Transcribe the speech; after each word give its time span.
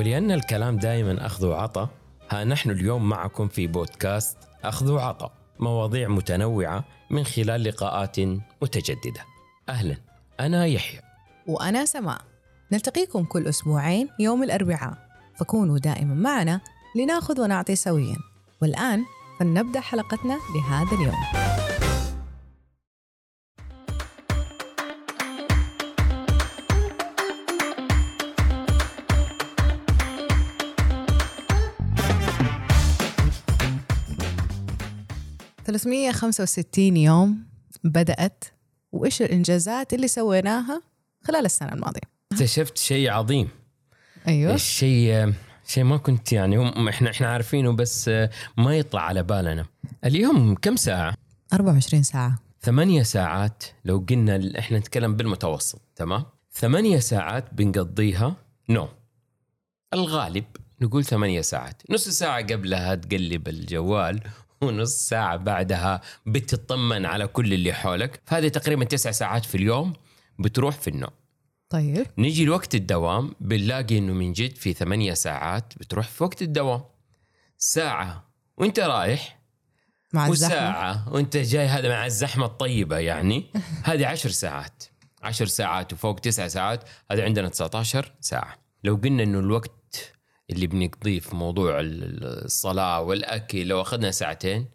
ولأن 0.00 0.30
الكلام 0.30 0.76
دائما 0.76 1.26
أخذ 1.26 1.46
وعطى 1.46 1.88
ها 2.30 2.44
نحن 2.44 2.70
اليوم 2.70 3.08
معكم 3.08 3.48
في 3.48 3.66
بودكاست 3.66 4.38
أخذ 4.64 4.92
وعطى 4.92 5.30
مواضيع 5.58 6.08
متنوعة 6.08 6.84
من 7.10 7.24
خلال 7.24 7.64
لقاءات 7.64 8.16
متجددة. 8.62 9.24
أهلا 9.68 9.96
أنا 10.40 10.66
يحيى. 10.66 11.00
وأنا 11.46 11.84
سماء. 11.84 12.20
نلتقيكم 12.72 13.24
كل 13.24 13.46
أسبوعين 13.46 14.08
يوم 14.18 14.42
الأربعاء. 14.42 15.08
فكونوا 15.36 15.78
دائما 15.78 16.14
معنا 16.14 16.60
لنأخذ 16.96 17.40
ونعطي 17.40 17.76
سويا. 17.76 18.16
والآن 18.62 19.04
فلنبدأ 19.40 19.80
حلقتنا 19.80 20.38
لهذا 20.54 20.96
اليوم. 20.96 21.59
ثلاثمية 35.70 36.12
خمسة 36.12 36.42
وستين 36.42 36.96
يوم 36.96 37.44
بدأت 37.84 38.44
وإيش 38.92 39.22
الإنجازات 39.22 39.94
اللي 39.94 40.08
سويناها 40.08 40.82
خلال 41.22 41.44
السنة 41.44 41.72
الماضية؟ 41.72 42.00
اكتشفت 42.32 42.78
شيء 42.78 43.10
عظيم. 43.10 43.48
أيوه. 44.28 44.54
الشيء 44.54 45.32
شيء 45.66 45.84
ما 45.84 45.96
كنت 45.96 46.32
يعني 46.32 46.56
هم 46.56 46.88
إحنا 46.88 47.10
إحنا 47.10 47.26
عارفينه 47.26 47.72
بس 47.72 48.10
ما 48.58 48.76
يطلع 48.76 49.02
على 49.02 49.22
بالنا. 49.22 49.66
اليوم 50.04 50.54
كم 50.54 50.76
ساعة؟ 50.76 51.14
24 51.52 52.02
ساعة. 52.02 52.38
ثمانية 52.60 53.02
ساعات 53.02 53.64
لو 53.84 54.04
قلنا 54.10 54.58
إحنا 54.58 54.78
نتكلم 54.78 55.16
بالمتوسط 55.16 55.80
تمام؟ 55.96 56.24
ثمانية 56.52 56.98
ساعات 56.98 57.54
بنقضيها 57.54 58.36
نوم. 58.68 58.88
الغالب 59.94 60.44
نقول 60.80 61.04
ثمانية 61.04 61.40
ساعات. 61.40 61.82
نص 61.90 62.08
ساعة 62.08 62.42
قبلها 62.42 62.94
تقلب 62.94 63.48
الجوال 63.48 64.20
ونص 64.62 65.08
ساعة 65.08 65.36
بعدها 65.36 66.00
بتطمن 66.26 67.06
على 67.06 67.26
كل 67.26 67.52
اللي 67.52 67.72
حولك. 67.72 68.20
فهذه 68.26 68.48
تقريبا 68.48 68.84
تسع 68.84 69.10
ساعات 69.10 69.44
في 69.44 69.54
اليوم 69.54 69.92
بتروح 70.38 70.76
في 70.76 70.88
النوم. 70.88 71.10
طيب. 71.68 72.06
نيجي 72.18 72.44
لوقت 72.44 72.74
الدوام 72.74 73.34
بنلاقي 73.40 73.98
إنه 73.98 74.12
من 74.12 74.32
جد 74.32 74.56
في 74.56 74.72
ثمانية 74.72 75.14
ساعات 75.14 75.72
بتروح 75.76 76.08
في 76.08 76.24
وقت 76.24 76.42
الدوام. 76.42 76.82
ساعة 77.58 78.30
وأنت 78.56 78.80
رايح 78.80 79.40
مع 80.12 80.28
الزحمة. 80.28 80.54
وساعة 80.54 81.08
وأنت 81.12 81.36
جاي 81.36 81.66
هذا 81.66 81.88
مع 81.88 82.06
الزحمة 82.06 82.46
الطيبة 82.46 82.98
يعني. 82.98 83.46
هذه 83.84 84.06
عشر 84.06 84.30
ساعات. 84.30 84.84
عشر 85.22 85.46
ساعات 85.46 85.92
وفوق 85.92 86.18
تسع 86.18 86.48
ساعات 86.48 86.84
هذا 87.10 87.24
عندنا 87.24 87.48
19 87.48 88.12
ساعة. 88.20 88.58
لو 88.84 88.96
قلنا 88.96 89.22
إنه 89.22 89.38
الوقت 89.38 89.70
اللي 90.50 90.66
بنقضيه 90.66 91.20
في 91.20 91.36
موضوع 91.36 91.80
ال- 91.80 92.04
ال- 92.04 92.44
الصلاة 92.44 93.00
والأكل 93.00 93.66
لو 93.66 93.80
أخذنا 93.80 94.10
ساعتين 94.10 94.66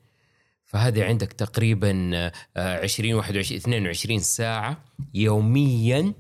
فهذه 0.66 1.04
عندك 1.06 1.34
تقريبا 1.34 2.12
آه، 2.58 2.84
20 2.84 3.14
21 3.14 3.60
22 3.60 4.20
ساعة 4.20 4.84
يوميا 5.14 6.14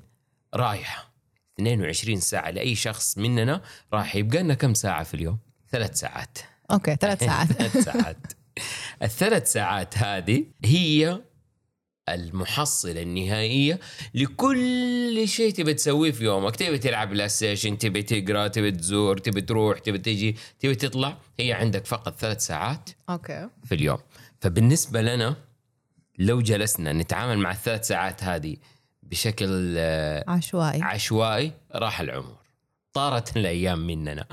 رايحة. 0.53 1.13
22 1.59 2.19
ساعة 2.19 2.49
لأي 2.51 2.75
شخص 2.75 3.17
مننا 3.17 3.61
راح 3.93 4.15
يبقى 4.15 4.43
لنا 4.43 4.53
كم 4.53 4.73
ساعة 4.73 5.03
في 5.03 5.13
اليوم؟ 5.13 5.37
ثلاث 5.71 5.99
ساعات. 5.99 6.37
أوكي 6.71 6.95
ثلاث 6.95 7.23
ساعات. 7.25 7.47
ثلاث 7.47 7.77
ساعات. 7.77 8.17
الثلاث 9.03 9.51
ساعات 9.51 9.97
هذه 9.97 10.45
هي 10.65 11.21
المحصلة 12.09 13.01
النهائية 13.01 13.79
لكل 14.13 15.23
شيء 15.27 15.53
تبي 15.53 15.73
تسويه 15.73 16.11
في 16.11 16.23
يومك. 16.23 16.55
تبي 16.55 16.77
تلعب 16.77 17.09
PlayStation 17.09 17.77
تبي 17.77 18.01
تقرأ 18.03 18.47
تبي 18.47 18.71
تزور 18.71 19.17
تبي 19.17 19.41
تروح 19.41 19.79
تبي 19.79 19.97
تجي 19.97 20.35
تبي 20.59 20.75
تطلع. 20.75 21.17
هي 21.39 21.53
عندك 21.53 21.85
فقط 21.85 22.19
ثلاث 22.19 22.45
ساعات 22.45 22.89
okay. 23.09 23.49
في 23.65 23.75
اليوم. 23.75 23.97
فبالنسبة 24.41 25.01
لنا 25.01 25.35
لو 26.19 26.41
جلسنا 26.41 26.93
نتعامل 26.93 27.37
مع 27.37 27.51
الثلاث 27.51 27.87
ساعات 27.87 28.23
هذه 28.23 28.55
بشكل 29.03 29.75
آه، 29.77 30.23
عشوائي. 30.27 30.81
عشوائي 30.81 31.51
راح 31.75 31.99
العمر. 32.01 32.35
طارت 32.93 33.37
الأيام 33.37 33.87
مننا. 33.87 34.25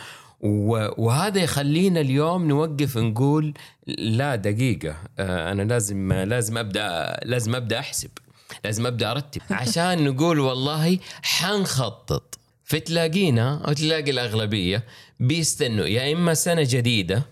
وهذا 0.42 1.40
يخلينا 1.40 2.00
اليوم 2.00 2.48
نوقف 2.48 2.98
نقول 2.98 3.54
لا 3.86 4.36
دقيقة 4.36 4.96
آه، 5.18 5.52
أنا 5.52 5.62
لازم 5.62 6.12
لازم 6.12 6.58
أبدأ 6.58 7.16
لازم 7.24 7.54
أبدأ 7.54 7.78
أحسب 7.78 8.10
لازم 8.64 8.86
أبدأ 8.86 9.10
أرتب. 9.10 9.40
عشان 9.60 10.04
نقول 10.04 10.40
والله 10.40 10.98
حنخطط. 11.22 12.38
فتلاقينا 12.64 13.64
أو 13.68 13.72
تلاقي 13.72 14.10
الأغلبية 14.10 14.84
بيستنوا 15.20 15.86
يا 15.86 16.12
إما 16.12 16.34
سنة 16.34 16.66
جديدة 16.70 17.22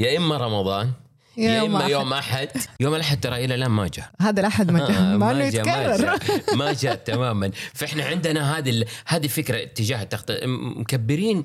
يا 0.00 0.16
إما 0.16 0.36
رمضان 0.36 0.90
يا 1.36 1.50
يا 1.50 1.58
يوم 1.58 1.76
إما 1.76 1.80
أحد. 1.80 1.90
يوم 1.90 2.12
أحد. 2.12 2.48
يوم 2.80 2.94
الأحد 2.94 3.20
ترى 3.20 3.44
إلى 3.44 3.54
الآن 3.54 3.70
ما 3.70 3.88
جاء. 3.88 4.10
هذا 4.20 4.40
الأحد 4.40 4.70
ما 4.70 4.78
جاء. 4.88 5.00
إنه 5.00 5.50
جاء- 5.50 5.64
ما 5.66 5.96
جاء. 5.96 6.18
ما 6.58 6.72
جاء 6.72 6.94
تماما. 6.94 7.50
فإحنا 7.74 8.04
عندنا 8.04 8.58
هذه 8.58 8.84
هذه 9.06 9.26
فكرة 9.26 9.62
اتجاه 9.62 10.02
التخطيط. 10.02 10.44
مكبرين 10.76 11.44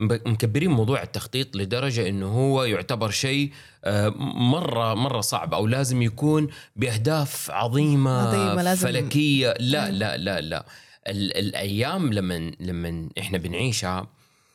مكبرين 0.00 0.70
موضوع 0.70 1.02
التخطيط 1.02 1.56
لدرجة 1.56 2.08
إنه 2.08 2.26
هو 2.26 2.64
يعتبر 2.64 3.10
شيء 3.10 3.52
آه، 3.84 4.08
مرة 4.36 4.94
مرة 4.94 5.20
صعب 5.20 5.54
أو 5.54 5.66
لازم 5.66 6.02
يكون 6.02 6.48
بأهداف 6.76 7.50
عظيمة, 7.50 8.28
عظيمة، 8.28 8.62
لازم- 8.62 8.86
فلكية. 8.88 9.54
لا 9.60 9.90
لا 9.90 10.16
لا 10.16 10.40
لا. 10.40 10.66
ال- 11.08 11.36
الأيام 11.36 12.12
لما 12.12 12.52
لما 12.60 13.08
إحنا 13.18 13.38
بنعيشها 13.38 14.06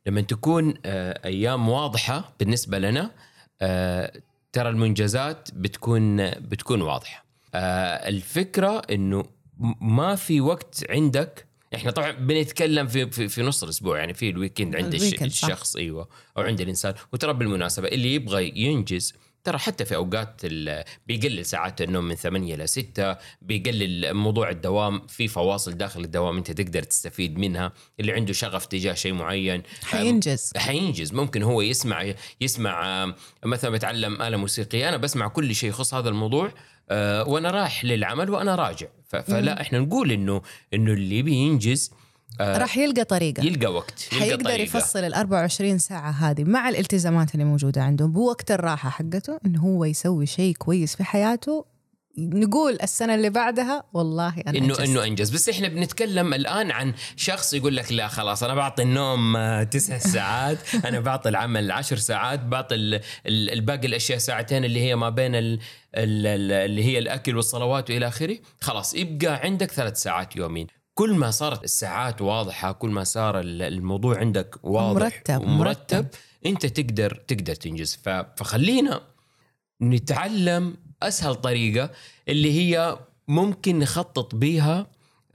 لما 0.08 0.22
تكون 0.22 0.74
آه، 0.86 1.20
أيام 1.26 1.70
واضحة 1.70 2.34
بالنسبة 2.40 2.80
لنا 2.80 3.12
آه، 3.62 4.12
ترى 4.54 4.70
المنجزات 4.70 5.50
بتكون 5.54 6.30
بتكون 6.32 6.82
واضحة. 6.82 7.26
الفكرة 8.08 8.82
إنه 8.92 9.24
ما 9.82 10.16
في 10.16 10.42
وقت 10.42 10.84
عندك 10.90 11.46
إحنا 11.76 11.92
طبعا 11.92 12.12
بنتكلم 12.12 12.88
في 12.88 13.12
في, 13.12 13.28
في 13.28 13.42
نص 13.42 13.64
الأسبوع 13.64 14.00
يعني 14.00 14.14
في 14.14 14.30
ال 14.30 14.35
weekend 14.36 14.76
عند 14.76 14.94
ال 14.94 14.98
weekend، 14.98 15.32
صح. 15.32 15.46
الشخص 15.46 15.76
أيوه 15.76 16.10
أو 16.38 16.44
عند 16.44 16.62
الإنسان. 16.62 16.94
وترى 17.14 17.34
بالمناسبة 17.34 17.88
اللي 17.88 18.14
يبغى 18.14 18.54
ينجز 18.56 19.14
ترى 19.44 19.58
حتى 19.58 19.86
في 19.86 19.96
أوقات 19.96 20.42
بيقلل 21.08 21.46
ساعات 21.46 21.82
النوم 21.82 22.06
من 22.06 22.16
8 22.16 22.56
ل 22.56 22.70
6 22.70 23.18
بيقلل 23.42 24.14
موضوع 24.14 24.50
الدوام 24.50 25.08
في 25.08 25.28
فواصل 25.28 25.74
داخل 25.74 26.02
الدوام 26.02 26.38
أنت 26.38 26.52
تقدر 26.52 26.84
تستفيد 26.84 27.38
منها. 27.38 27.74
اللي 28.00 28.12
عنده 28.12 28.34
شغف 28.34 28.66
تجاه 28.66 28.94
شيء 28.94 29.14
معين 29.14 29.64
حينجز. 29.84 30.52
حينجز. 30.58 31.14
ممكن 31.14 31.44
هو 31.44 31.62
يسمع 31.62 32.14
يسمع 32.42 33.04
آه، 33.04 33.16
مثلا 33.46 33.72
بتعلم 33.72 34.22
آلة 34.22 34.38
موسيقية 34.38 34.90
أنا 34.90 34.98
بسمع 34.98 35.28
كل 35.28 35.56
شيء 35.56 35.70
يخص 35.70 35.94
هذا 35.94 36.10
الموضوع 36.10 36.52
آه، 36.92 37.28
وأنا 37.28 37.52
رايح 37.52 37.86
للعمل 37.86 38.30
وأنا 38.30 38.56
راجع. 38.56 38.88
فلا 39.08 39.62
إحنا 39.62 39.80
نقول 39.80 40.12
إنه 40.12 40.42
إنه 40.74 40.94
اللي 40.94 41.18
يبي 41.18 41.34
ينجز 41.34 41.92
آه، 42.42 42.58
راح 42.58 42.78
يلقى 42.78 43.04
طريقة. 43.04 43.44
يلقى 43.44 43.74
وقت 43.74 44.08
يلقى 44.14 44.26
حيقدر 44.26 44.44
طريقة. 44.46 44.62
يفصل 44.62 45.00
ال 45.00 45.14
24 45.14 45.78
ساعة 45.78 46.12
هذه 46.12 46.44
مع 46.44 46.70
الالتزامات 46.70 47.34
اللي 47.34 47.46
موجودة 47.46 47.84
عنده 47.84 48.06
بوقت 48.06 48.52
الراحة 48.52 48.90
حقته 48.90 49.40
إنه 49.46 49.60
هو 49.62 49.86
يسوي 49.86 50.26
شيء 50.26 50.56
كويس 50.56 50.96
في 50.96 51.04
حياته 51.04 51.66
نقول 52.18 52.78
السنة 52.84 53.16
اللي 53.16 53.30
بعدها 53.30 53.84
والله 53.94 54.34
أنا 54.48 54.58
إنه 54.58 54.66
أنجزت. 54.66 54.80
إنه 54.82 55.04
أنجز 55.04 55.30
بس 55.30 55.50
إحنا 55.50 55.68
بنتكلم 55.68 56.34
الآن 56.34 56.72
عن 56.72 56.94
شخص 57.16 57.54
يقول 57.54 57.76
لك 57.76 57.92
لا 57.92 58.08
خلاص 58.08 58.44
أنا 58.44 58.56
بعطي 58.56 58.84
النوم 58.84 59.36
آه، 59.36 59.64
تسع 59.64 59.98
ساعات 60.14 60.58
أنا 60.86 61.00
بعطي 61.00 61.30
العمل 61.30 61.72
عشر 61.72 61.96
ساعات 61.98 62.40
بعطي 62.40 62.76
ال- 62.76 62.94
ال- 63.26 63.50
الباقي 63.50 63.88
الأشياء 63.88 64.18
ساعتين 64.18 64.66
اللي 64.66 64.80
هي 64.82 64.96
ما 64.96 65.10
بين 65.10 65.36
ال 65.36 65.54
ال 65.96 66.28
ال 66.28 66.52
اللي 66.52 66.84
هي 66.84 67.00
الأكل 67.00 67.36
والصلوات 67.36 67.90
وإلى 67.90 68.08
آخره 68.08 68.38
خلاص 68.62 68.94
يبقى 68.94 69.36
عندك 69.36 69.72
ثلاث 69.72 70.02
ساعات 70.02 70.36
يومين 70.36 70.68
كل 70.94 71.14
ما 71.14 71.32
صارت 71.32 71.64
الساعات 71.64 72.22
واضحة 72.22 72.72
كل 72.72 72.90
ما 72.90 73.04
صار 73.04 73.40
ال- 73.40 73.62
الموضوع 73.62 74.18
عندك 74.18 74.56
واضح 74.64 75.02
مرتب، 75.04 75.42
ومرتب 75.42 75.58
مرتب. 75.96 76.08
أنت 76.46 76.66
تقدر 76.66 77.24
تقدر 77.28 77.56
تنجز 77.56 78.00
فخلينا 78.38 79.02
نتعلم 79.82 80.76
أسهل 81.04 81.36
طريقة 81.36 81.92
اللي 82.30 82.52
هي 82.60 83.00
ممكن 83.28 83.80
نخطط 83.80 84.36
بيها 84.36 84.88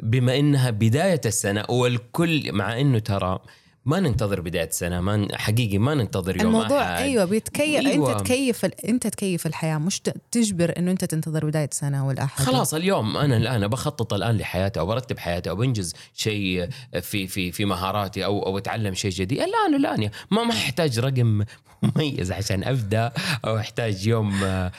بما 0.02 0.38
إنها 0.38 0.70
بداية 0.70 1.20
السنة 1.26 1.64
والكل 1.68 2.52
مع 2.52 2.80
إنه 2.80 2.98
ترى 2.98 3.38
ما 3.86 4.00
ننتظر 4.00 4.40
بداية 4.40 4.68
سنه 4.70 5.00
ما 5.00 5.28
حقيقي 5.34 5.78
ما 5.78 5.94
ننتظر 5.94 6.36
يوم 6.36 6.46
الموضوع 6.46 6.82
أحد. 6.82 7.02
أيوه 7.02 7.24
بيتكيف 7.24 7.86
أيوة. 7.86 8.10
انت 8.12 8.20
تكيف 8.20 8.64
ال... 8.64 8.84
أنت 8.86 9.06
تكيف 9.06 9.46
الحياة 9.46 9.78
مش 9.78 10.00
تجبر 10.32 10.74
إنه 10.78 10.90
أنت 10.90 11.04
تنتظر 11.04 11.46
بداية 11.46 11.68
سنه 11.72 12.06
ولا 12.06 12.24
احد 12.24 12.44
خلاص 12.44 12.74
اليوم 12.74 13.16
أنا 13.16 13.36
الآن 13.36 13.68
بخطط 13.68 14.14
الآن 14.14 14.36
لحياتي 14.36 14.80
أو 14.80 14.86
برتب 14.86 15.18
حياتي 15.18 15.50
أو 15.50 15.56
بنجز 15.56 15.94
شيء 16.14 16.68
في 17.00 17.26
في 17.26 17.52
في 17.52 17.64
مهاراتي 17.64 18.24
أو 18.24 18.46
أو 18.46 18.58
أتعلم 18.58 18.94
شيء 18.94 19.10
جديد 19.10 19.38
الآن 19.38 19.74
الآن 19.76 20.02
يا- 20.02 20.10
ما 20.30 20.44
ما 20.44 20.52
أحتاج 20.52 20.98
رقم 20.98 21.44
مميز 21.82 22.32
عشان 22.32 22.64
أبدأ 22.64 23.12
أو 23.44 23.58
أحتاج 23.58 24.06
يوم 24.06 24.44
آه، 24.44 24.72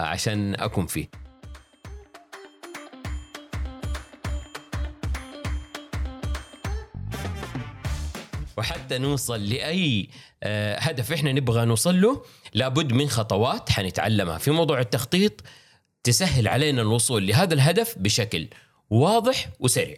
عشان 0.00 0.54
أكون 0.54 0.86
فيه 0.86 1.08
وحتى 8.58 8.98
نوصل 8.98 9.44
لأي 9.44 10.08
آه، 10.42 10.78
هدف 10.78 11.12
إحنا 11.12 11.32
نبغى 11.32 11.64
نوصل 11.64 12.00
له 12.00 12.22
لابد 12.54 12.92
من 12.92 13.08
خطوات 13.08 13.70
حنتعلمها. 13.70 14.38
في 14.38 14.50
موضوع 14.50 14.80
التخطيط 14.80 15.32
تسهل 16.04 16.48
علينا 16.48 16.82
الوصول 16.82 17.26
لهذا 17.26 17.54
الهدف 17.54 17.98
بشكل 17.98 18.48
واضح 18.90 19.48
وسريع. 19.60 19.96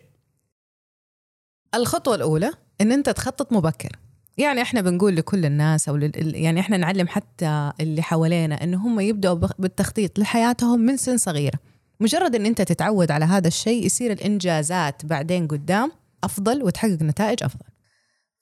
الخطوة 1.74 2.14
الأولى 2.14 2.50
إن 2.80 2.92
أنت 2.92 3.10
تخطط 3.10 3.52
مبكر. 3.52 3.96
يعني 4.38 4.62
إحنا 4.62 4.80
بنقول 4.80 5.16
لكل 5.16 5.44
الناس 5.44 5.88
أو 5.88 5.96
لل... 5.96 6.34
يعني 6.34 6.60
إحنا 6.60 6.76
نعلم 6.76 7.08
حتى 7.08 7.72
اللي 7.80 8.02
حوالينا 8.02 8.64
إن 8.64 8.74
هم 8.74 9.00
يبدأوا 9.00 9.34
بالتخطيط 9.58 10.18
لحياتهم 10.18 10.80
من 10.80 10.96
سن 10.96 11.16
صغيرة. 11.16 11.58
مجرد 12.00 12.34
إن 12.34 12.46
أنت 12.46 12.62
تتعود 12.62 13.10
على 13.10 13.24
هذا 13.24 13.48
الشيء 13.48 13.86
يصير 13.86 14.12
الإنجازات 14.12 15.06
بعدين 15.06 15.46
قدام 15.48 15.92
أفضل 16.24 16.62
وتحقق 16.62 17.02
نتائج 17.02 17.42
أفضل. 17.42 17.73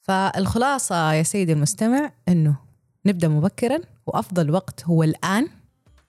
فالخلاصة 0.03 1.13
يا 1.13 1.23
سيدي 1.23 1.53
المستمع 1.53 2.11
إنه 2.29 2.55
نبدأ 3.05 3.27
مبكرا 3.27 3.79
وأفضل 4.05 4.51
وقت 4.51 4.85
هو 4.85 5.03
الآن 5.03 5.47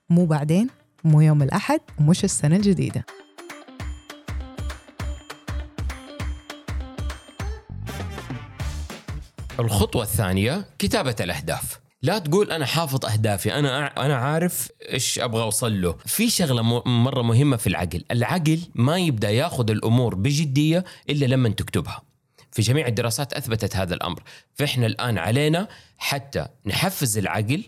مو 0.09 0.25
بعدين 0.25 0.69
مو 1.03 1.21
يوم 1.21 1.41
الأحد 1.43 1.79
ومش 1.99 2.23
السنة 2.23 2.55
الجديدة. 2.55 3.05
الخطوة 9.59 10.03
الثانية 10.03 10.65
كتابة 10.79 11.15
الأهداف. 11.19 11.79
لا 12.01 12.19
تقول 12.19 12.51
أنا 12.51 12.65
حافظ 12.65 13.05
أهدافي 13.05 13.53
أنا 13.53 13.89
أع- 13.89 13.99
أنا 13.99 14.15
عارف 14.15 14.69
إيش 14.93 15.19
أبغى 15.19 15.41
أوصل 15.43 15.81
له. 15.81 15.95
في 16.05 16.29
شغلة 16.29 16.61
م- 16.61 17.03
مرة 17.03 17.21
مهمة 17.21 17.57
في 17.57 17.67
العقل. 17.67 18.03
العقل 18.11 18.59
ما 18.75 18.97
يبدأ 18.97 19.29
ياخذ 19.29 19.71
الأمور 19.71 20.15
بجدية 20.15 20.83
إلا 21.09 21.25
لما 21.25 21.49
تكتبها. 21.49 22.01
في 22.55 22.61
جميع 22.61 22.87
الدراسات 22.87 23.33
أثبتت 23.33 23.75
هذا 23.75 23.93
الأمر. 23.93 24.23
فإحنا 24.53 24.85
الآن 24.85 25.17
علينا 25.17 25.67
حتى 25.97 26.45
نحفز 26.65 27.17
العقل 27.17 27.63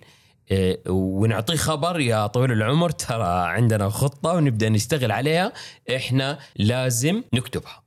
إيه، 0.51 0.80
ونعطيه 0.89 1.56
خبر 1.56 2.00
يا 2.00 2.28
طويل 2.28 2.51
العمر 2.51 2.89
ترى 2.89 3.48
عندنا 3.48 3.89
خطة 3.89 4.34
ونبدأ 4.34 4.69
نشتغل 4.69 5.12
عليها 5.12 5.54
إحنا 5.95 6.39
لازم 6.56 7.24
نكتبها. 7.34 7.84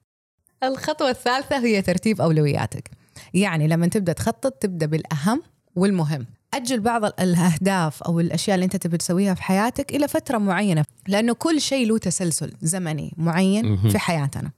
الخطوة 0.63 1.11
الثالثة 1.11 1.59
هي 1.59 1.83
ترتيب 1.83 2.21
أولوياتك. 2.21 2.91
يعني 3.35 3.69
لما 3.69 3.87
تبدأ 3.87 4.13
تخطط 4.13 4.53
تبدأ 4.53 4.87
بالأهم 4.87 5.43
والمهم. 5.77 6.27
أجل 6.55 6.81
بعض 6.81 7.05
ال- 7.05 7.21
الأهداف 7.21 8.03
أو 8.03 8.21
الأشياء 8.21 8.55
اللي 8.55 8.65
أنت 8.65 8.77
تبي 8.77 8.97
تسويها 8.97 9.35
في 9.35 9.43
حياتك 9.43 9.93
إلى 9.93 10.09
فترة 10.09 10.39
معينة 10.39 10.85
لأنه 11.09 11.35
كل 11.35 11.61
شيء 11.61 11.87
له 11.89 11.99
تسلسل 11.99 12.53
زمني 12.63 13.15
معين. 13.17 13.89
في 13.89 13.99
حياتنا. 13.99 14.51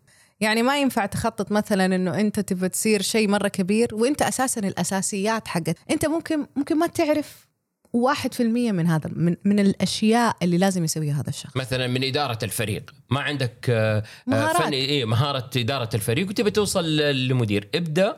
يعني 0.42 0.62
ما 0.62 0.80
ينفع 0.80 1.06
تخطط 1.06 1.52
مثلا 1.52 1.84
إنه 1.84 2.20
أنت 2.20 2.40
تبى 2.40 2.68
تصير 2.68 3.02
شيء 3.02 3.28
مرة 3.28 3.48
كبير 3.48 3.94
وأنت 3.94 4.22
أساسا 4.22 4.60
الأساسيات 4.60 5.48
حقت 5.48 5.76
أنت 5.90 6.06
ممكن 6.06 6.46
ممكن 6.56 6.78
ما 6.78 6.86
تعرف 6.86 7.48
واحد 7.92 8.34
في 8.34 8.42
المية 8.42 8.72
من 8.72 8.86
هذا 8.86 9.10
من, 9.12 9.36
من 9.44 9.58
الأشياء 9.58 10.36
اللي 10.42 10.58
لازم 10.58 10.84
يسويها 10.84 11.20
هذا 11.20 11.28
الشخص 11.28 11.56
مثلا 11.56 11.86
من 11.86 12.04
إدارة 12.04 12.38
الفريق 12.42 12.94
ما 13.10 13.20
عندك 13.20 13.66
آه، 13.70 13.98
آه، 13.98 14.02
مهارات. 14.26 14.62
فن 14.62 14.72
إيه 14.72 15.04
مهارة 15.04 15.50
إدارة 15.56 15.88
الفريق 15.94 16.28
وتبي 16.28 16.50
توصل 16.50 16.96
لمدير 16.96 17.68
ابدأ 17.74 18.16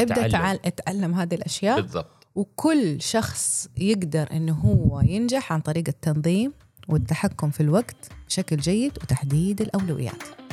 ابدأ 0.00 0.14
تعلم. 0.14 0.32
تعال 0.32 0.66
اتعلم 0.66 1.14
هذه 1.14 1.34
الأشياء 1.34 1.80
بالضبط 1.80 2.26
وكل 2.34 3.02
شخص 3.02 3.68
يقدر 3.76 4.28
إنه 4.32 4.54
هو 4.54 5.00
ينجح 5.00 5.52
عن 5.52 5.60
طريق 5.60 5.84
التنظيم 5.88 6.52
والتحكم 6.88 7.50
في 7.50 7.60
الوقت 7.60 8.12
بشكل 8.26 8.56
جيد 8.56 8.98
وتحديد 9.02 9.60
الأولويات. 9.60 10.47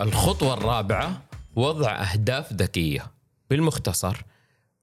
الخطوة 0.00 0.54
الرابعة 0.54 1.22
وضع 1.56 1.90
أهداف 2.02 2.52
ذكية. 2.52 3.06
بالمختصر 3.50 4.16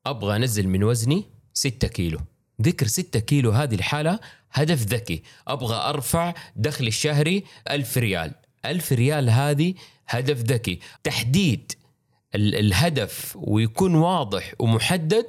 أبغى 0.05 0.35
أنزل 0.35 0.67
من 0.67 0.83
وزني 0.83 1.25
6 1.53 1.87
كيلو. 1.87 2.19
ذكر 2.61 2.87
6 2.87 3.19
كيلو 3.19 3.51
هذه 3.51 3.75
الحالة 3.75 4.19
هدف 4.51 4.81
ذكي. 4.83 5.23
أبغى 5.47 5.75
أرفع 5.75 6.33
دخلي 6.55 6.87
الشهري 6.87 7.43
ألف 7.69 7.97
ريال. 7.97 8.33
ألف 8.65 8.91
ريال 8.93 9.29
هذه 9.29 9.73
هدف 10.07 10.37
ذكي. 10.41 10.79
تحديد 11.03 11.71
ال- 12.35 12.55
الهدف 12.55 13.37
ويكون 13.39 13.95
واضح 13.95 14.53
ومحدد 14.59 15.25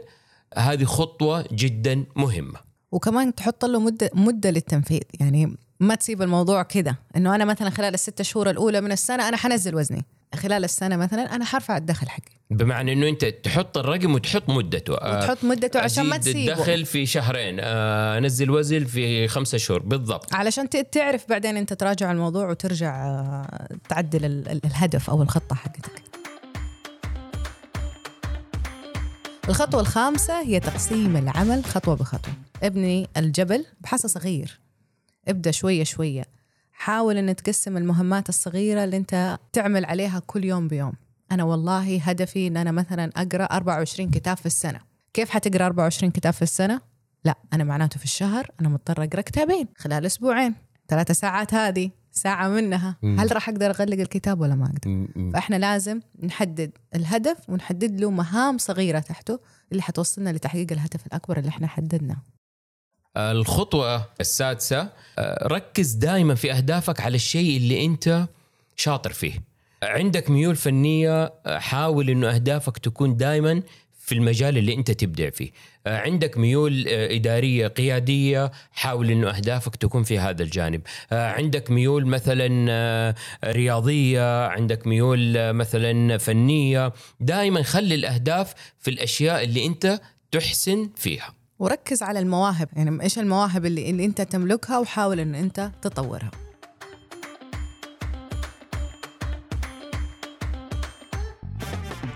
هذه 0.57 0.85
خطوة 0.85 1.45
جدا 1.53 2.05
مهمة. 2.17 2.61
وكمان 2.93 3.35
تحط 3.35 3.65
له 3.65 3.81
مده 3.81 4.11
مدة 4.15 4.51
للتنفيذ. 4.51 5.01
يعني 5.21 5.57
ما 5.81 5.95
تسيب 5.95 6.23
الموضوع 6.23 6.63
كده. 6.63 6.99
إنه 7.17 7.35
أنا 7.35 7.45
مثلا 7.45 7.71
خلال 7.71 7.95
الست 7.95 8.23
شهور 8.23 8.51
الأولى 8.51 8.81
من 8.81 8.93
السنة 8.93 9.29
أنا 9.29 9.37
حنزل 9.37 9.75
وزني. 9.75 10.05
خلال 10.35 10.65
السنة 10.65 10.97
مثلا 10.97 11.35
أنا 11.35 11.45
حرفع 11.45 11.77
الدخل 11.77 12.09
حقي. 12.09 12.33
بمعنى 12.51 12.93
إنه 12.93 13.09
أنت 13.09 13.25
تحط 13.25 13.79
الرقم 13.79 14.15
وتحط 14.15 14.49
مدته. 14.51 14.95
آه، 14.95 15.19
وتحط 15.19 15.45
مدته 15.45 15.81
عشان 15.81 16.05
ما 16.07 16.17
تسيبه. 16.17 16.53
الدخل 16.53 16.85
في 16.87 17.07
شهرين. 17.07 17.57
آه، 17.61 18.19
انزل 18.19 18.51
وزن 18.51 18.85
في 18.85 19.29
خمسة 19.29 19.59
شهور. 19.59 19.83
بالضبط. 19.83 20.35
علشان 20.35 20.69
تعرف 20.93 21.29
بعدين 21.29 21.57
أنت 21.57 21.73
تراجع 21.73 22.13
الموضوع 22.13 22.51
وترجع 22.51 23.07
آه، 23.07 23.69
تعدل 23.89 24.25
ال- 24.25 24.49
ال- 24.49 24.61
الهدف 24.65 25.11
أو 25.11 25.23
الخطة 25.23 25.57
حقتك. 25.57 26.03
الخطوة 29.49 29.81
الخامسة 29.81 30.41
هي 30.43 30.61
تقسيم 30.61 31.17
العمل 31.17 31.65
خطوة 31.65 31.95
بخطوة. 31.97 32.35
ابني 32.63 33.09
الجبل 33.17 33.65
بحصى 33.81 34.09
صغير. 34.09 34.59
ابدأ 35.29 35.51
شوية 35.51 35.85
شوية. 35.85 36.25
حاول 36.73 37.17
إن 37.17 37.37
تقسم 37.37 37.77
المهمات 37.77 38.29
الصغيرة 38.29 38.85
اللي 38.85 38.97
أنت 38.97 39.39
تعمل 39.53 39.85
عليها 39.85 40.19
كل 40.27 40.45
يوم 40.45 40.69
بيوم. 40.69 40.93
أنا 41.33 41.45
والله 41.45 42.01
هدفي 42.03 42.47
إن 42.47 42.57
أنا 42.57 42.71
مثلا 42.73 43.11
أقرأ 43.17 43.45
24 43.45 44.11
كتاب 44.11 44.37
في 44.37 44.47
السنة. 44.47 44.81
كيف 45.15 45.31
حتقرأ 45.31 45.67
24 45.67 46.13
كتاب 46.13 46.33
في 46.33 46.43
السنة؟ 46.43 46.81
لا 47.25 47.35
أنا 47.53 47.65
معناته 47.65 47.99
في 47.99 48.05
الشهر 48.05 48.51
أنا 48.61 48.69
مضطر 48.69 49.05
أقرأ 49.05 49.21
كتابين 49.21 49.69
خلال 49.77 50.07
أسبوعين 50.07 50.55
ثلاثة 50.89 51.15
ساعات 51.15 51.55
هذه 51.55 51.91
ساعة 52.13 52.49
منها 52.49 52.97
مم. 53.03 53.21
هل 53.21 53.33
راح 53.35 53.49
أقدر 53.49 53.71
أغلق 53.71 53.99
الكتاب 54.01 54.41
ولا 54.41 54.55
ما 54.55 54.65
أقدر؟ 54.67 54.91
م- 54.91 55.09
م. 55.17 55.31
فإحنا 55.33 55.57
لازم 55.57 56.01
نحدد 56.23 56.71
الهدف 56.95 57.37
ونحدد 57.49 58.01
له 58.01 58.11
مهام 58.11 58.59
صغيرة 58.59 58.99
تحته 58.99 59.39
اللي 59.73 59.83
حتوصلنا 59.83 60.31
لتحقيق 60.31 60.73
الهدف 60.73 61.07
الأكبر 61.07 61.39
اللي 61.39 61.49
إحنا 61.49 61.67
حددناه. 61.67 62.17
الخطوة 63.19 64.05
السادسة 64.21 64.89
آه، 65.19 65.47
ركز 65.47 65.93
دائما 65.93 66.35
في 66.35 66.53
أهدافك 66.53 67.01
على 67.01 67.15
الشيء 67.15 67.57
اللي 67.57 67.85
أنت 67.85 68.27
شاطر 68.77 69.13
فيه. 69.13 69.33
عندك 69.83 70.31
ميول 70.31 70.57
فنية 70.57 71.33
آه، 71.47 71.59
حاول 71.59 72.11
أنه 72.11 72.35
أهدافك 72.35 72.79
تكون 72.79 73.17
دائما 73.17 73.63
في 74.01 74.15
المجال 74.15 74.59
اللي 74.59 74.75
أنت 74.75 74.91
تبدع 74.91 75.31
فيه. 75.31 75.51
آه، 75.87 75.99
عندك 75.99 76.39
ميول 76.39 76.89
إدارية 76.89 77.67
قيادية 77.67 78.53
حاول 78.73 79.11
أنه 79.11 79.31
أهدافك 79.31 79.77
تكون 79.77 80.03
في 80.03 80.19
هذا 80.19 80.43
الجانب. 80.43 80.81
عندك 81.13 81.71
ميول 81.71 82.07
مثلا 82.07 83.15
رياضية 83.45 84.47
عندك 84.47 84.87
ميول 84.87 85.53
مثلا 85.53 86.19
فنية. 86.19 86.93
دائما 87.21 87.63
خلي 87.63 87.95
الأهداف 87.95 88.55
في 88.79 88.91
الأشياء 88.91 89.45
اللي 89.45 89.67
أنت 89.67 90.01
تحسن 90.33 90.91
فيها. 90.97 91.38
وركز 91.59 92.03
على 92.03 92.19
المواهب. 92.19 92.69
يعني 92.73 93.03
إيش 93.03 93.19
المواهب 93.19 93.67
اللي, 93.67 93.91
اللي 93.91 94.05
أنت 94.05 94.21
تملكها 94.21 94.79
وحاول 94.79 95.21
إن 95.21 95.35
أنت 95.35 95.71
تطورها. 95.83 96.31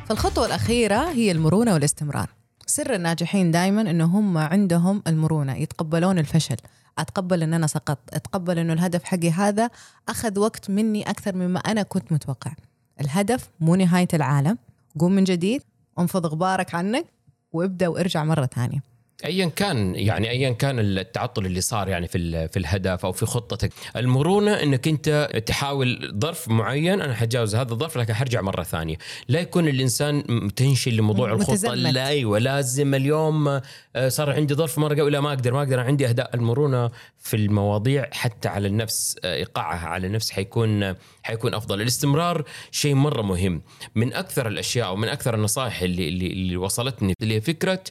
فالخطوة 0.07 0.47
الأخيرة 0.47 1.11
هي 1.11 1.33
المرونة 1.33 1.73
والاستمرار. 1.73 2.31
سر 2.67 2.95
الناجحين 2.95 3.51
دائما 3.51 3.81
إنه 3.81 4.05
هم 4.05 4.39
عندهم 4.39 5.03
المرونة 5.07 5.57
يتقبلون 5.57 6.19
الفشل. 6.19 6.57
أتقبل 6.99 7.43
إن 7.43 7.55
أنا 7.55 7.67
سقطت 7.67 8.15
أتقبل 8.15 8.59
إنه 8.59 8.73
الهدف 8.73 9.05
حقي 9.05 9.31
هذا 9.31 9.71
أخذ 10.09 10.39
وقت 10.39 10.71
مني 10.71 11.11
أكثر 11.11 11.37
مما 11.37 11.59
أنا 11.59 11.83
كنت 11.83 12.13
متوقع. 12.13 12.53
الهدف 13.01 13.49
مو 13.61 13.75
نهاية 13.75 14.09
العالم. 14.15 14.59
قوم 14.99 15.13
من 15.13 15.25
جديد 15.25 15.63
انفض 15.99 16.27
غبارك 16.27 16.75
عنك 16.75 17.07
وابدأ 17.53 17.89
وارجع 17.89 18.25
مرة 18.25 18.47
ثانية. 18.47 18.92
ايا 19.25 19.47
كان 19.47 19.95
يعني 19.95 20.31
ايا 20.31 20.51
كان 20.51 20.79
التعطل 20.79 21.47
اللي 21.47 21.61
صار 21.61 21.89
يعني 21.89 22.09
في 22.09 22.49
في 22.49 22.59
الهدف 22.59 23.05
أو 23.07 23.13
في 23.13 23.27
خطتك. 23.27 23.73
المرونة 23.97 24.63
إنك 24.63 24.89
أنت 24.89 25.43
تحاول 25.47 26.15
ظرف 26.19 26.49
معين 26.49 27.01
أنا 27.01 27.15
حتجاوز 27.15 27.55
هذا 27.55 27.73
الظرف 27.73 27.97
لكن 27.97 28.15
حرجع 28.15 28.41
مرة 28.41 28.63
ثانية. 28.63 28.97
لا 29.29 29.41
يكون 29.41 29.69
الإنسان 29.69 30.25
تنشن 30.57 30.93
لموضوع 30.93 31.33
الخطة. 31.33 31.75
لا 31.75 32.09
أيوه 32.09 32.39
لازم 32.39 32.95
اليوم 32.95 33.61
آه، 33.97 34.09
صار 34.09 34.31
عندي 34.31 34.55
ظرف 34.55 34.79
مرة 34.79 34.95
قبل 34.95 35.19
ما 35.19 35.29
أقدر 35.29 35.53
ما 35.53 35.59
أقدر 35.59 35.75
أنا 35.75 35.83
عندي 35.83 36.09
اهداف 36.09 36.35
المرونة 36.35 36.91
في 37.19 37.37
المواضيع 37.37 38.07
حتى 38.13 38.49
على 38.49 38.69
النفس 38.69 39.17
آه، 39.25 39.35
إيقاعها 39.35 39.89
على 39.89 40.07
النفس 40.07 40.31
حيكون 40.31 40.95
حيكون 41.23 41.55
أفضل. 41.55 41.81
الاستمرار 41.81 42.45
شيء 42.71 42.95
مرة 42.95 43.23
مهم. 43.23 43.63
من 43.95 44.13
أكثر 44.13 44.49
الأشياء 44.49 44.93
ومن 44.93 45.09
أكثر 45.09 45.35
النصائح 45.35 45.83
اللي 45.83 46.09
اللي, 46.09 46.27
اللي 46.27 46.57
وصلتني 46.57 47.15
اللي 47.23 47.35
هي 47.35 47.41
فكره 47.41 47.83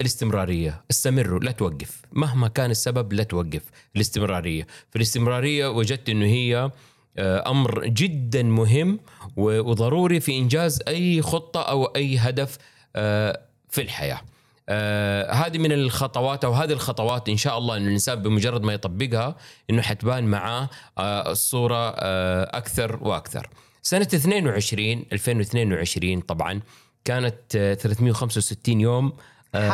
الاستمرارية 0.00 0.84
استمروا 0.90 1.40
لا 1.40 1.50
توقف 1.50 2.02
مهما 2.12 2.48
كان 2.48 2.70
السبب 2.70 3.12
لا 3.12 3.22
توقف 3.22 3.62
الاستمرارية 3.96 4.66
في 4.90 4.96
الاستمرارية 4.96 5.66
وجدت 5.66 6.08
إنه 6.08 6.26
هي 6.26 6.70
آه، 7.18 7.50
أمر 7.50 7.86
جدا 7.86 8.42
مهم 8.42 9.00
وضروري 9.36 10.20
في 10.20 10.38
إنجاز 10.38 10.82
أي 10.88 11.22
خطة 11.22 11.62
أو 11.62 11.84
أي 11.84 12.18
هدف 12.18 12.58
آه، 12.96 13.40
في 13.68 13.80
الحياة. 13.82 14.20
آه 14.68 15.32
هذه 15.32 15.58
من 15.58 15.72
الخطوات 15.72 16.44
أو 16.44 16.52
هذه 16.52 16.72
الخطوات 16.72 17.28
إن 17.28 17.36
شاء 17.36 17.58
الله 17.58 17.76
انه 17.76 17.86
الإنسان 17.86 18.22
بمجرد 18.22 18.62
ما 18.62 18.72
يطبقها 18.72 19.36
إنه 19.70 19.82
حتبان 19.82 20.24
معاه 20.24 20.68
الصورة 20.98 21.94
آه 21.96 22.56
أكثر 22.58 22.98
وأكثر. 23.02 23.48
سنة 23.82 24.08
22 24.14 25.04
2022 25.12 26.20
طبعا 26.20 26.60
كانت 27.04 27.56
آه 27.56 27.74
365 27.74 28.80
يوم 28.80 29.12
آه، 29.54 29.70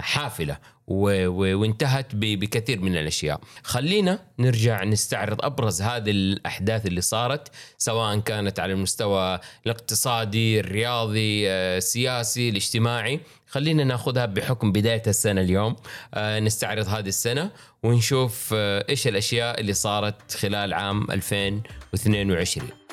حافلة. 0.00 0.58
و- 0.88 1.26
و- 1.26 1.60
وانتهت 1.60 2.06
بكثير 2.14 2.80
من 2.80 2.96
الأشياء. 2.96 3.40
خلينا 3.62 4.18
نرجع 4.38 4.84
نستعرض 4.84 5.44
أبرز 5.44 5.82
هذه 5.82 6.10
الأحداث 6.10 6.86
اللي 6.86 7.00
صارت 7.00 7.48
سواء 7.78 8.18
كانت 8.18 8.60
على 8.60 8.72
المستوى 8.72 9.38
الاقتصادي 9.66 10.60
الرياضي 10.60 11.50
آه، 11.50 11.76
السياسي 11.78 12.48
الاجتماعي. 12.48 13.20
خلينا 13.46 13.84
ناخذها 13.84 14.26
بحكم 14.26 14.72
بداية 14.72 15.02
السنة 15.06 15.40
اليوم. 15.40 15.76
آه، 16.14 16.40
نستعرض 16.40 16.88
هذه 16.88 17.08
السنة 17.08 17.50
ونشوف 17.82 18.50
آه، 18.56 18.84
إيش 18.88 19.06
الأشياء 19.08 19.60
اللي 19.60 19.72
صارت 19.72 20.32
خلال 20.32 20.74
عام 20.74 21.10
2022 21.10 22.85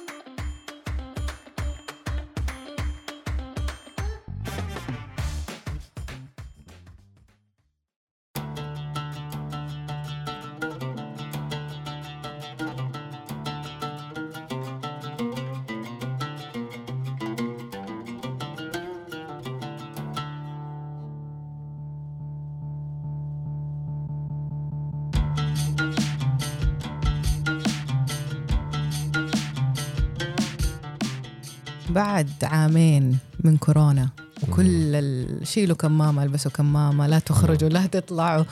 بعد 31.93 32.29
عامين 32.43 33.17
من 33.43 33.57
كورونا. 33.57 34.09
وكل 34.43 35.25
شيلوا 35.43 35.75
كمامة 35.77 36.23
البسوا 36.23 36.51
كمامة 36.51 37.07
لا 37.07 37.19
تخرجوا 37.19 37.69
لا 37.69 37.85
تطلعوا. 37.85 38.43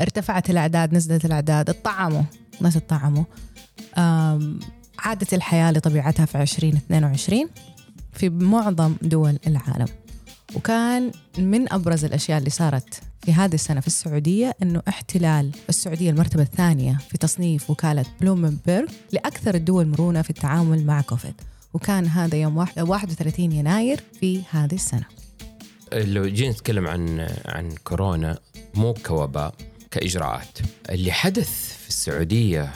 ارتفعت 0.00 0.50
الأعداد 0.50 0.94
نزلت 0.94 1.24
الأعداد 1.24 1.70
اتطعموا 1.70 2.22
ناس 2.60 2.76
اتطعموا 2.76 3.24
آم، 3.98 4.60
عادت 4.98 5.34
الحياة 5.34 5.70
لطبيعتها 5.72 6.26
في 6.26 6.42
2022 6.42 7.48
في 8.12 8.28
معظم 8.28 8.94
دول 9.02 9.38
العالم. 9.46 9.86
وكان 10.54 11.12
من 11.38 11.72
أبرز 11.72 12.04
الأشياء 12.04 12.38
اللي 12.38 12.50
صارت 12.50 13.00
في 13.22 13.32
هذه 13.32 13.54
السنة 13.54 13.80
في 13.80 13.86
السعودية 13.86 14.56
أنه 14.62 14.82
احتلال 14.88 15.50
السعودية 15.68 16.10
المرتبة 16.10 16.42
الثانية 16.42 16.98
في 17.10 17.18
تصنيف 17.18 17.70
وكالة 17.70 18.04
بلومنبرغ 18.20 18.86
لأكثر 19.12 19.54
الدول 19.54 19.86
مرونة 19.88 20.22
في 20.22 20.30
التعامل 20.30 20.86
مع 20.86 21.00
كوفيد 21.00 21.34
وكان 21.76 22.06
هذا 22.06 22.36
يوم 22.36 22.56
واحد- 22.56 22.80
31 22.80 23.52
يناير 23.52 24.00
في 24.20 24.42
هذه 24.50 24.74
السنة. 24.74 25.04
لو 25.92 26.26
جينا 26.26 26.50
نتكلم 26.52 26.86
عن 26.88 27.28
عن 27.46 27.74
كورونا 27.84 28.38
مو 28.74 28.94
كوباء 28.94 29.54
كإجراءات. 29.90 30.58
اللي 30.90 31.12
حدث 31.12 31.76
في 31.82 31.88
السعودية 31.88 32.72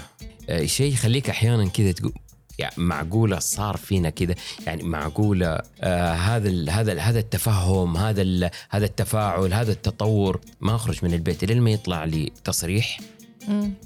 آه، 0.49 0.65
شيء 0.67 0.93
يخليك 0.93 1.31
أحيانا 1.31 1.69
كذا 1.69 1.93
تقول 1.93 2.13
يعني 2.59 2.75
معقولة 2.77 3.39
صار 3.39 3.77
فينا 3.77 4.11
كذا؟ 4.11 4.35
يعني 4.67 4.83
معقولة 4.83 5.59
آه 5.81 6.13
هذا 6.13 6.49
ال 6.49 6.71
هذا 6.71 6.93
ال 6.93 7.01
هذا 7.01 7.19
التفهم 7.19 7.97
هذا 7.97 8.51
هذا 8.71 8.85
التفاعل 8.85 9.55
هذا 9.55 9.73
التطور. 9.73 10.41
ما 10.61 10.75
أخرج 10.75 10.99
من 11.05 11.15
البيت 11.15 11.45
لين 11.45 11.61
ما 11.61 11.71
يطلع 11.71 12.05
لي 12.05 12.33
تصريح 12.45 13.01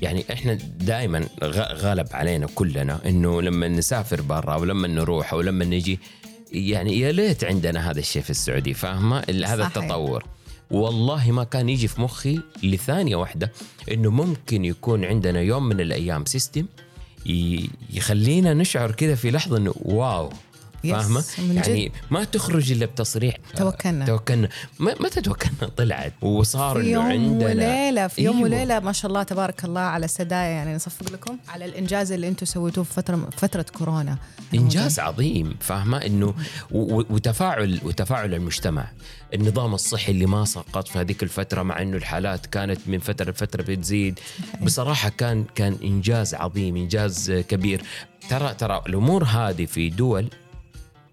يعني 0.03 0.25
إحنا 0.33 0.55
دائما 0.81 1.29
غالب 1.73 2.07
علينا 2.13 2.47
كلنا 2.55 3.01
إنه 3.07 3.43
لما 3.43 3.69
نسافر 3.69 4.21
برا 4.21 4.57
ولما 4.57 4.89
نروح 4.89 5.33
أو 5.33 5.41
لما 5.41 5.65
نجي 5.65 5.99
يعني 6.53 7.01
يا 7.01 7.13
ليت 7.13 7.45
عندنا 7.45 7.91
هذا 7.91 7.99
الشيء 7.99 8.23
في 8.23 8.31
السعودية 8.31 8.73
فاهمة؟ 8.73 9.19
هذا. 9.19 9.67
التطور. 9.67 10.25
والله 10.71 11.31
ما 11.31 11.45
كان 11.45 11.69
يجي 11.69 11.89
في 11.89 12.01
مخي 12.01 12.41
لثانية 12.63 13.17
واحدة 13.17 13.53
إنه 13.91 14.11
ممكن 14.11 14.65
يكون 14.65 15.05
عندنا 15.05 15.41
يوم 15.41 15.69
من 15.69 15.81
الأيام 15.81 16.25
system 16.25 16.67
يخلينا 17.91 18.55
نشعر 18.55 18.91
كذا 18.91 19.15
في 19.15 19.31
لحظة 19.31 19.57
إنه 19.57 19.75
wow 19.83 20.31
فاهمة؟ 20.93 21.25
يعني 21.39 21.93
ما 22.11 22.25
تخرج 22.25 22.73
إلا 22.73 22.87
بتصريح. 22.87 23.37
توكلنا. 23.57 24.07
توكلنا. 24.07 24.49
ما 24.79 24.95
متى 25.01 25.21
توكلنا 25.21 25.71
طلعت. 25.77 26.13
وصار 26.23 26.75
في 26.77 26.81
إنه 26.81 26.89
يوم 26.91 27.05
عندنا 27.05 27.47
وليلة 27.47 28.07
في 28.09 28.23
يوم 28.23 28.37
أيوة. 28.37 28.49
وليلة 28.49 28.81
ما 28.81 28.93
شاء 28.93 29.09
الله 29.09 29.23
تبارك 29.23 29.65
الله 29.65 29.81
على 29.81 30.05
السدايا 30.05 30.49
يعني 30.49 30.75
نصفق 30.75 31.13
لكم 31.13 31.37
على 31.49 31.65
الإنجاز 31.65 32.13
اللي 32.13 32.29
أنتم 32.29 32.47
سويتوه 32.47 32.85
في 32.85 32.93
فترة 32.93 33.29
فترة 33.37 33.67
كورونا. 33.79 34.19
إنجاز 34.55 35.01
عظيم 35.01 35.57
فاهمة؟ 35.61 35.99
إنه 35.99 36.35
وتفاعل 36.71 37.81
وتفاعل 37.85 38.35
المجتمع. 38.35 38.89
النظام 39.35 39.75
الصحي 39.75 40.13
اللي 40.13 40.27
ما 40.27 40.45
سقط 40.45 40.89
في 40.89 40.99
هذيك 40.99 41.23
الفترة 41.23 41.63
مع 41.63 41.83
إنه 41.83 41.97
الحالات 41.97 42.47
كانت 42.47 42.81
من 42.87 42.99
فترة 42.99 43.31
لفترة 43.31 43.63
بتزيد 43.63 44.21
بصراحة 44.63 45.09
كان 45.09 45.45
كان 45.55 45.77
إنجاز 45.85 46.35
عظيم 46.35 46.77
إنجاز 46.77 47.31
كبير. 47.31 47.83
ترى 48.31 48.55
ترى 48.55 48.83
الأمور 48.87 49.25
هذه 49.25 49.65
في 49.65 49.91
دول 49.91 50.29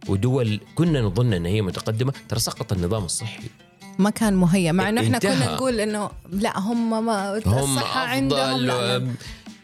ودول 0.08 0.60
كنا 0.75 1.01
نظن 1.01 1.34
إن 1.34 1.46
هي 1.46 1.62
متقدمة 1.62 2.13
ترى 2.29 2.39
سقط 2.39 2.74
النظام 2.74 3.05
الصحي 3.05 3.43
ما 4.00 4.10
كان 4.10 4.34
مهيأ 4.34 4.72
مع 4.72 4.89
إنه 4.89 5.01
إحنا. 5.01 5.20
كنا 5.20 5.53
نقول 5.53 5.79
إنه 5.79 6.10
لا 6.31 6.60
هم 6.60 7.05
ما 7.05 7.41
هم 7.46 7.77
الصحة 7.77 8.00
عندهم 8.00 8.62
لا 8.62 9.00
لا. 9.00 9.08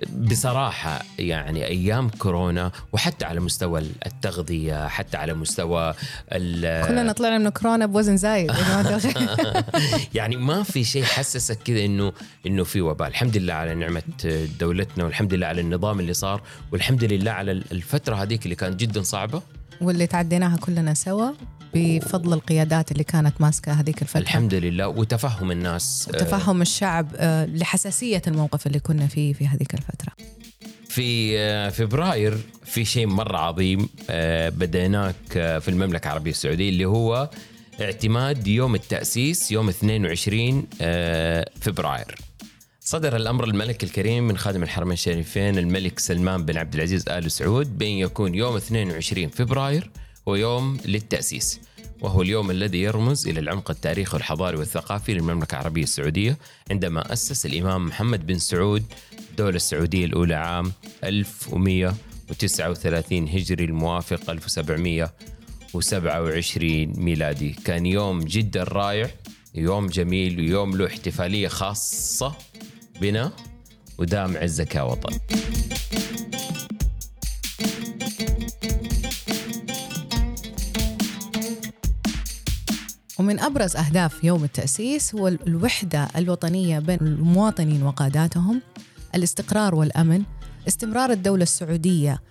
بصراحة 0.09 1.03
يعني 1.19 1.67
أيام 1.67 2.09
كورونا 2.09 2.71
وحتى 2.93 3.25
على 3.25 3.39
مستوى 3.39 3.81
التغذية 4.05 4.87
حتى 4.87 5.17
على 5.17 5.33
مستوى 5.33 5.93
كلنا 6.31 7.11
طلعنا 7.11 7.37
من 7.37 7.49
كورونا 7.49 7.85
بوزن 7.85 8.17
زايد. 8.17 8.51
يعني 10.13 10.35
ما 10.35 10.63
في 10.63 10.83
شيء 10.83 11.03
حسسك 11.03 11.57
كذا 11.63 11.85
إنه 11.85 12.13
إنه 12.45 12.63
في 12.63 12.81
وباء، 12.81 13.07
الحمد 13.07 13.37
لله 13.37 13.53
على 13.53 13.75
نعمة 13.75 14.03
دولتنا 14.59 15.03
والحمد 15.03 15.33
لله 15.33 15.47
على 15.47 15.61
النظام 15.61 15.99
اللي 15.99 16.13
صار 16.13 16.41
والحمد 16.71 17.03
لله 17.03 17.31
على 17.31 17.51
الفترة 17.51 18.15
هذيك 18.15 18.43
اللي 18.43 18.55
كانت 18.55 18.79
جدا 18.79 19.01
صعبة، 19.01 19.41
واللي 19.81 20.07
تعديناها 20.07 20.57
كلنا 20.57 20.93
سوا 20.93 21.31
بفضل 21.73 22.33
القيادات 22.33 22.91
اللي 22.91 23.03
كانت 23.03 23.41
ماسكة 23.41 23.71
هذيك 23.71 24.01
الفترة. 24.01 24.21
الحمد 24.21 24.53
لله. 24.53 24.87
وتفهم 24.87 25.51
الناس 25.51 26.09
آه، 26.13 26.17
تفهم 26.17 26.61
الشعب 26.61 27.07
آه، 27.15 27.45
لحساسية 27.45 28.21
الموقف 28.27 28.67
اللي 28.67 28.79
كنا 28.79 29.07
فيه 29.07 29.33
في 29.33 29.47
هذيك 29.47 29.73
الفترة. 29.73 30.13
في 30.89 31.39
آه، 31.39 31.69
فبراير 31.69 32.37
في 32.65 32.85
شيء 32.85 33.07
مرة 33.07 33.37
عظيم 33.37 33.89
بديناك 34.49 35.15
في 35.31 35.67
المملكة 35.67 36.07
العربية 36.07 36.31
السعودية 36.31 36.69
اللي 36.69 36.85
هو 36.85 37.29
اعتماد 37.81 38.47
يوم 38.47 38.75
التأسيس 38.75 39.51
يوم 39.51 39.69
22 39.69 40.67
آه، 40.81 41.49
فبراير. 41.61 42.15
صدر 42.87 43.15
الأمر 43.15 43.43
الملك 43.43 43.83
الكريم 43.83 44.27
من 44.27 44.37
خادم 44.37 44.63
الحرمين 44.63 44.93
الشريفين 44.93 45.57
الملك 45.57 45.99
سلمان 45.99 46.45
بن 46.45 46.57
عبد 46.57 46.75
العزيز 46.75 47.09
آل 47.09 47.31
سعود 47.31 47.77
بأن 47.77 47.89
يكون 47.89 48.35
يوم 48.35 48.55
22 48.55 49.29
فبراير 49.29 49.89
هو 50.27 50.35
يوم 50.35 50.77
للتأسيس 50.85 51.59
وهو 52.01 52.21
اليوم 52.21 52.51
الذي 52.51 52.81
يرمز 52.81 53.27
إلى 53.27 53.39
العمق 53.39 53.71
التاريخي 53.71 54.17
والحضاري 54.17 54.57
والثقافي 54.57 55.13
للمملكة 55.13 55.55
العربية 55.55 55.83
السعودية 55.83 56.37
عندما 56.71 57.13
أسس 57.13 57.45
الإمام 57.45 57.85
محمد 57.85 58.27
بن 58.27 58.39
سعود 58.39 58.83
الدولة 59.29 59.55
السعودية 59.55 60.05
الأولى 60.05 60.35
عام 60.35 60.71
1139 61.03 63.27
هجري 63.27 63.65
الموافق 63.65 64.29
1727 64.29 66.93
ميلادي. 66.97 67.55
كان 67.65 67.85
يوم 67.85 68.19
جدا 68.19 68.63
رائع 68.63 69.09
يوم 69.55 69.87
جميل 69.87 70.39
ويوم 70.39 70.77
له 70.77 70.87
احتفالية 70.87 71.47
خاصة 71.47 72.35
بنا 73.01 73.31
ودام 73.97 74.37
عزك 74.37 74.75
يا 74.75 74.81
وطن. 74.81 75.17
ومن 83.19 83.39
أبرز 83.39 83.75
أهداف 83.75 84.23
يوم 84.23 84.43
التأسيس 84.43 85.15
هو 85.15 85.27
الوحدة 85.27 86.07
الوطنية 86.15 86.79
بين 86.79 86.97
المواطنين 87.01 87.83
وقاداتهم 87.83 88.61
الاستقرار 89.15 89.75
والأمن 89.75 90.23
استمرار 90.67 91.11
الدولة 91.11 91.43
السعودية 91.43 92.21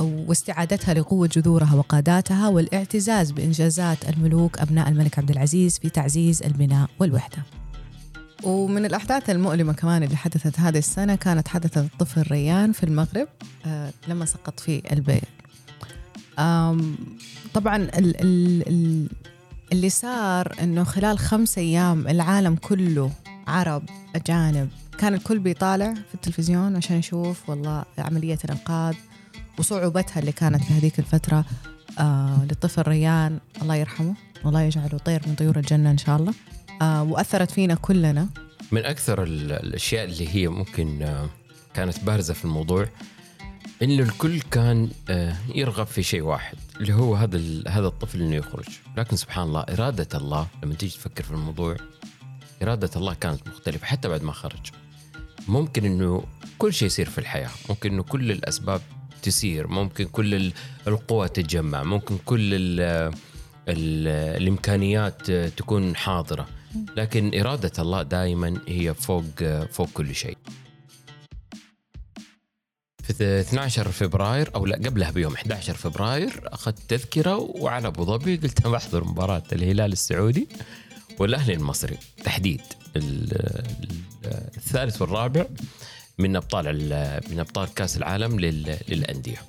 واستعادتها 0.00 0.94
لقوة 0.94 1.26
جذورها 1.26 1.74
وقاداتها 1.74 2.48
والإعتزاز 2.48 3.30
بإنجازات 3.30 4.08
الملوك 4.08 4.58
أبناء 4.58 4.88
الملك 4.88 5.18
عبد 5.18 5.30
العزيز 5.30 5.78
في 5.78 5.90
تعزيز 5.90 6.42
البناء 6.42 6.88
والوحدة. 6.98 7.61
ومن 8.42 8.84
الأحداث 8.84 9.30
المؤلمة 9.30 9.72
كمان 9.72 10.02
اللي 10.02 10.16
حدثت 10.16 10.60
هذه 10.60 10.78
السنة 10.78 11.14
كانت 11.14 11.48
حدثت 11.48 11.78
الطفل 11.78 12.22
ريان 12.30 12.72
في 12.72 12.84
المغرب 12.84 13.28
آه 13.66 13.90
لما 14.08 14.24
سقط 14.24 14.60
في 14.60 14.82
آم، 16.38 16.96
طبعا 17.54 17.76
ال 17.76 18.20
ال 18.20 18.68
ال 18.68 19.08
اللي 19.72 19.90
صار 19.90 20.54
إنه 20.62 20.84
خلال 20.84 21.18
خمس 21.18 21.58
أيام 21.58 22.08
العالم 22.08 22.54
كله 22.56 23.10
عرب 23.46 23.82
أجانب 24.16 24.68
كان 24.98 25.14
الكل 25.14 25.38
بيطالع 25.38 25.94
في 25.94 26.14
التلفزيون 26.14 26.76
عشان 26.76 26.96
يشوف 26.96 27.50
والله 27.50 27.84
عملية 27.98 28.38
الإنقاذ 28.44 28.94
وصعوبتها 29.58 30.20
اللي 30.20 30.32
كانت 30.32 30.64
في 30.64 30.72
هذيك 30.72 30.98
الفترة 30.98 31.44
آه 31.98 32.44
للطفل 32.44 32.82
ريان 32.88 33.38
الله 33.62 33.74
يرحمه 33.74 34.14
والله 34.44 34.60
يجعله 34.62 34.98
طير 34.98 35.22
من 35.26 35.34
طيور 35.34 35.56
الجنة 35.58 35.90
إن 35.90 35.98
شاء 35.98 36.16
الله. 36.16 36.34
وأثرت 36.84 37.50
فينا 37.50 37.74
كلنا. 37.74 38.28
من 38.72 38.84
أكثر 38.84 39.22
ال- 39.22 39.52
الأشياء 39.52 40.04
اللي 40.04 40.28
هي 40.34 40.48
ممكن 40.48 41.02
آه، 41.02 41.28
كانت 41.74 42.00
بارزة 42.04 42.34
في 42.34 42.44
الموضوع 42.44 42.88
إنه 43.82 44.02
الكل 44.02 44.40
كان 44.40 44.90
آه، 45.10 45.36
يرغب 45.54 45.86
في 45.86 46.02
شيء 46.02 46.22
واحد 46.22 46.56
اللي 46.80 46.92
هو 46.94 47.14
هذا 47.14 47.40
هذا 47.68 47.86
الطفل 47.86 48.22
إنه 48.22 48.36
يخرج. 48.36 48.64
لكن 48.96 49.16
سبحان 49.16 49.44
الله 49.44 49.60
إرادة 49.60 50.18
الله 50.18 50.46
لما 50.62 50.74
تيجي 50.74 50.92
تفكر 50.94 51.22
في 51.24 51.30
الموضوع 51.30 51.76
إرادة 52.62 52.90
الله 52.96 53.14
كانت 53.14 53.48
مختلفة 53.48 53.86
حتى 53.86 54.08
بعد 54.08 54.22
ما 54.22 54.32
خرج. 54.32 54.70
ممكن 55.48 55.84
إنه 55.84 56.24
كل 56.58 56.72
شيء 56.74 56.86
يصير 56.86 57.08
في 57.10 57.18
الحياة 57.18 57.50
ممكن 57.68 57.92
إنه 57.92 58.02
كل 58.02 58.30
الأسباب 58.32 58.80
تسير 59.22 59.66
ممكن 59.66 60.04
كل 60.04 60.34
ال- 60.34 60.52
القوى 60.86 61.28
تتجمع 61.28 61.82
ممكن 61.82 62.18
كل 62.24 62.54
ال 62.54 62.80
ال 63.68 64.08
الإمكانيات 64.42 65.30
تكون 65.30 65.96
حاضرة. 65.96 66.48
لكن 66.96 67.40
إرادة 67.40 67.72
الله 67.78 68.02
دائما 68.02 68.60
هي 68.68 68.94
فوق 68.94 69.24
فوق 69.72 69.88
كل 69.94 70.14
شيء 70.14 70.36
في 73.02 73.40
12 73.40 73.88
فبراير 73.92 74.50
أو 74.54 74.66
لا 74.66 74.76
قبلها 74.76 75.10
بيوم 75.10 75.34
11 75.34 75.74
فبراير 75.74 76.40
أخذت 76.46 76.78
تذكرة 76.88 77.36
وعلى 77.36 77.86
أبو 77.88 78.04
ظبي 78.04 78.36
قلت 78.36 78.66
بحضر 78.66 79.04
مباراة 79.04 79.42
الهلال 79.52 79.92
السعودي 79.92 80.48
والأهلي 81.18 81.54
المصري 81.54 81.98
تحديد 82.24 82.60
ال- 82.96 83.32
ال- 83.32 84.02
الثالث 84.56 85.02
والرابع 85.02 85.44
من 86.18 86.36
أبطال 86.36 86.64
ال- 86.68 87.20
من 87.30 87.40
أبطال 87.40 87.74
كأس 87.74 87.96
العالم 87.96 88.40
لل- 88.40 88.78
للأندية. 88.88 89.42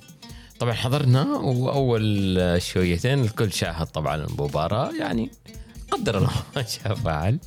طبعا 0.60 0.72
حضرنا 0.72 1.22
وأول 1.36 2.38
شويتين 2.62 3.20
الكل 3.24 3.52
شاهد 3.52 3.86
طبعا 3.86 4.14
المباراة 4.16 4.90
يعني 4.98 5.30
قدر 5.94 6.18
الله 6.18 6.30
ما 6.56 6.62
شاء 6.62 6.94
فعل. 6.94 7.38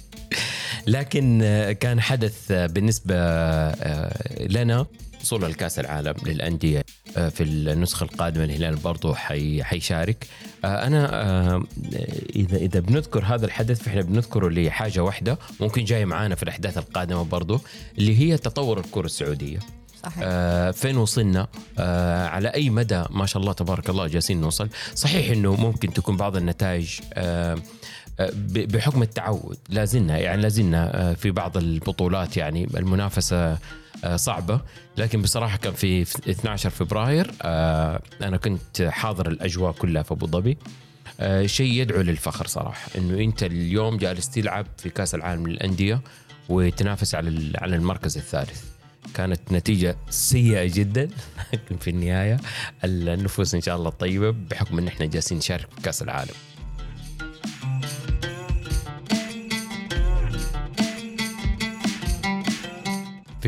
لكن 0.87 1.39
آه، 1.43 1.71
كان 1.71 2.01
حدث 2.01 2.51
آه، 2.51 2.67
بالنسبة 2.67 3.15
آه، 3.15 4.47
لنا 4.47 4.85
وصول 5.21 5.45
الكاس 5.45 5.79
العالم 5.79 6.13
للأندية 6.25 6.83
آه، 7.17 7.29
في 7.29 7.43
النسخة 7.43 8.03
القادمة 8.03 8.43
الهلال 8.43 8.75
برضو 8.75 9.13
حي 9.13 9.63
حيشارك. 9.63 10.27
آه، 10.65 11.63
إذا 12.35 12.57
إذا 12.57 12.79
بنذكر 12.79 13.23
هذا 13.25 13.45
الحدث 13.45 13.83
فإحنا 13.83 14.01
بنذكره 14.01 14.49
لحاجة 14.49 15.03
واحدة 15.03 15.37
ممكن 15.59 15.83
جاي 15.83 16.05
معانا 16.05 16.35
في 16.35 16.43
الأحداث 16.43 16.77
القادمة 16.77 17.23
برضو 17.23 17.59
اللي 17.97 18.19
هي 18.19 18.37
تطور 18.37 18.79
الكرة 18.79 19.05
السعودية. 19.05 19.59
صحيح. 20.03 20.19
آه 20.23 20.71
فين 20.71 20.97
وصلنا؟ 20.97 21.47
آه 21.79 22.27
على 22.27 22.47
أي 22.47 22.69
مدى؟ 22.69 23.03
ما 23.09 23.25
شاء 23.25 23.41
الله 23.41 23.53
تبارك 23.53 23.89
الله 23.89 24.07
جالسين 24.07 24.41
نوصل. 24.41 24.69
صحيح 24.95 25.31
إنه 25.31 25.55
ممكن 25.55 25.93
تكون 25.93 26.17
بعض 26.17 26.35
النتائج 26.35 26.99
آه 27.13 27.57
بحكم 28.45 29.01
التعود 29.01 29.57
لازلنا 29.69 30.17
يعني 30.17 30.41
لازلنا 30.41 31.09
آه، 31.09 31.13
في 31.13 31.31
بعض 31.31 31.57
البطولات 31.57 32.37
يعني 32.37 32.67
المنافسة 32.77 33.57
آه، 34.03 34.15
صعبة. 34.15 34.61
لكن 34.97 35.21
بصراحة 35.21 35.57
كان 35.57 35.73
في 35.73 36.05
في 36.05 36.31
12 36.31 36.69
فبراير 36.69 37.31
آه، 37.41 38.01
أنا 38.21 38.37
كنت 38.37 38.81
حاضر 38.81 39.27
الأجواء 39.27 39.71
كلها 39.71 40.03
في 40.03 40.11
أبو 40.11 40.27
ظبي. 40.27 40.57
آه، 41.19 41.45
شيء 41.45 41.71
يدعو 41.71 42.01
للفخر 42.01 42.47
صراحة 42.47 42.89
إنه 42.97 43.23
أنت 43.23 43.43
اليوم 43.43 43.97
جالس 43.97 44.29
تلعب 44.29 44.65
في 44.77 44.89
كأس 44.89 45.15
العالم 45.15 45.47
للأندية 45.47 46.01
وتنافس 46.49 47.15
على 47.15 47.53
على 47.57 47.75
المركز 47.75 48.17
الثالث. 48.17 48.63
كانت 49.13 49.51
نتيجة 49.51 49.97
سيئة 50.09 50.71
جدا 50.73 51.09
لكن 51.53 51.77
في 51.83 51.89
النهاية. 51.89 52.37
النفوس 52.83 53.55
إن 53.55 53.61
شاء 53.61 53.75
الله 53.75 53.89
طيبة 53.89 54.31
بحكم 54.31 54.77
إن 54.77 54.87
إحنا 54.87 55.05
جالسين 55.05 55.37
نشارك 55.37 55.67
في 55.75 55.81
كأس 55.81 56.01
العالم. 56.01 56.33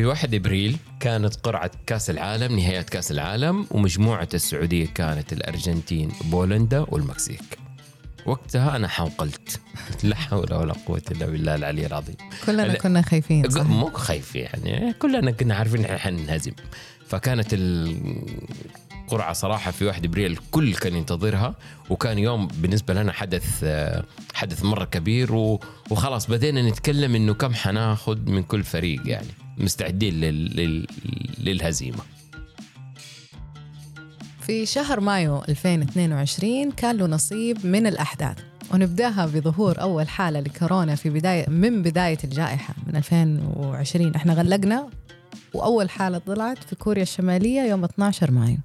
في 0.00 0.06
1 0.06 0.34
إبريل 0.34 0.76
كانت 1.00 1.34
قرعة 1.34 1.70
كأس 1.86 2.10
العالم 2.10 2.56
نهايات 2.58 2.90
كأس 2.90 3.10
العالم 3.10 3.66
ومجموعة 3.70 4.28
السعودية 4.34 4.86
كانت 4.86 5.32
الأرجنتين 5.32 6.12
بولندا 6.24 6.86
والمكسيك. 6.88 7.58
وقتها 8.26 8.76
أنا 8.76 8.88
حوقلت 8.88 9.60
لا 10.04 10.16
حول 10.16 10.54
ولا 10.54 10.72
قوة 10.86 11.02
إلا 11.10 11.26
بالله 11.26 11.54
العلي 11.54 11.86
العظيم. 11.86 12.16
كلنا. 12.46 12.74
كنا 12.74 13.02
خايفين 13.02 13.50
صح 13.50 13.62
مو 13.62 13.90
خايف 13.90 14.36
يعني 14.36 14.92
كلنا 14.92 15.30
كنا 15.30 15.54
عارفين 15.54 15.84
إحنا 15.84 15.98
حننهزم. 15.98 16.52
فكانت 17.06 17.54
القرعه 19.12 19.32
صراحة 19.32 19.70
في 19.70 19.84
1 19.84 20.04
ابريل 20.04 20.32
الكل 20.32 20.74
كان 20.74 20.94
ينتظرها 20.94 21.54
وكان 21.90 22.18
يوم 22.18 22.46
بالنسبة 22.46 22.94
لنا 22.94 23.12
حدث 23.12 23.64
حدث 24.34 24.64
مرة 24.64 24.84
كبير 24.84 25.34
وخلاص 25.90 26.30
بدينا 26.30 26.62
نتكلم 26.70 27.14
إنه 27.14 27.34
كم 27.34 27.54
حناخذ 27.54 28.18
من 28.30 28.42
كل 28.42 28.64
فريق 28.64 29.00
يعني 29.04 29.26
مستعدين 29.58 30.14
لل... 30.14 30.56
لل... 30.56 30.86
للهزيمة. 31.38 31.98
في 34.40 34.66
شهر 34.66 35.00
مايو 35.00 35.42
2022 35.48 36.72
كان 36.72 36.96
له 36.96 37.06
نصيب 37.06 37.66
من 37.66 37.86
الأحداث 37.86 38.36
ونبدأها 38.74 39.26
بظهور 39.26 39.80
أول 39.80 40.08
حالة 40.08 40.40
لكورونا 40.40 40.94
في 40.94 41.10
بداية 41.10 41.50
من 41.50 41.82
بداية 41.82 42.18
الجائحة 42.24 42.74
من 42.86 42.96
2020 42.96 44.14
إحنا 44.14 44.34
غلقنا 44.34 44.90
وأول 45.54 45.90
حالة 45.90 46.18
طلعت 46.18 46.64
في 46.64 46.76
كوريا 46.76 47.02
الشمالية 47.02 47.60
يوم 47.60 47.84
12 47.84 48.30
مايو. 48.30 48.58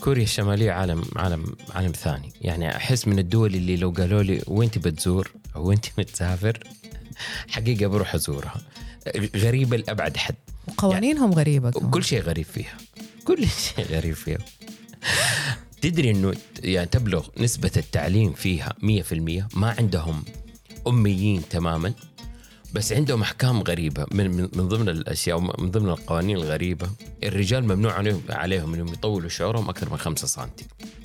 كوريا 0.00 0.22
الشمالية 0.22 0.72
عالم 0.72 1.02
عالم 1.16 1.56
عالم 1.74 1.92
ثاني. 1.92 2.32
يعني 2.40 2.76
أحس 2.76 3.08
من 3.08 3.18
الدول 3.18 3.54
اللي 3.54 3.76
لو 3.76 3.90
قالوا 3.90 4.22
لي 4.22 4.42
وين 4.46 4.68
بتزور 4.76 5.30
أو 5.56 5.68
وين 5.68 5.78
بتسافر 5.98 6.58
حقيقة 7.48 7.86
بروح 7.86 8.14
أزورها. 8.14 8.60
آه، 9.06 9.28
غريبة 9.36 9.76
لأبعد 9.76 10.16
حد. 10.16 10.34
وقوانينهم 10.68 11.32
غريبة 11.32 11.70
كمان. 11.70 11.90
كل 11.90 12.04
شيء 12.04 12.20
غريب 12.22 12.44
فيها. 12.46 12.76
كل 13.24 13.48
شيء 13.76 13.84
غريب 13.84 14.14
فيها. 14.14 14.38
تدري 15.80 16.10
إنه 16.10 16.34
يعني 16.62 16.86
تبلغ 16.86 17.26
نسبة 17.38 17.70
التعليم 17.76 18.32
فيها 18.32 18.72
100% 18.82 19.48
ما 19.54 19.74
عندهم 19.78 20.24
أميين 20.86 21.42
تماما. 21.50 21.92
بس 22.76 22.92
عندهم 22.92 23.22
أحكام 23.22 23.62
غريبة 23.62 24.06
من 24.10 24.30
من 24.30 24.48
من 24.56 24.68
ضمن 24.68 24.88
الأشياء 24.88 25.40
من 25.40 25.70
ضمن 25.70 25.88
القوانين 25.88 26.36
الغريبة. 26.36 26.88
الرجال 27.24 27.64
ممنوع 27.64 27.92
عليهم 27.92 28.22
عليهم 28.30 28.74
إنهم 28.74 28.88
يطولوا 28.88 29.28
شعرهم 29.28 29.68
أكثر 29.68 29.90
من 29.90 29.96
5 29.96 30.26
سم 30.26 30.46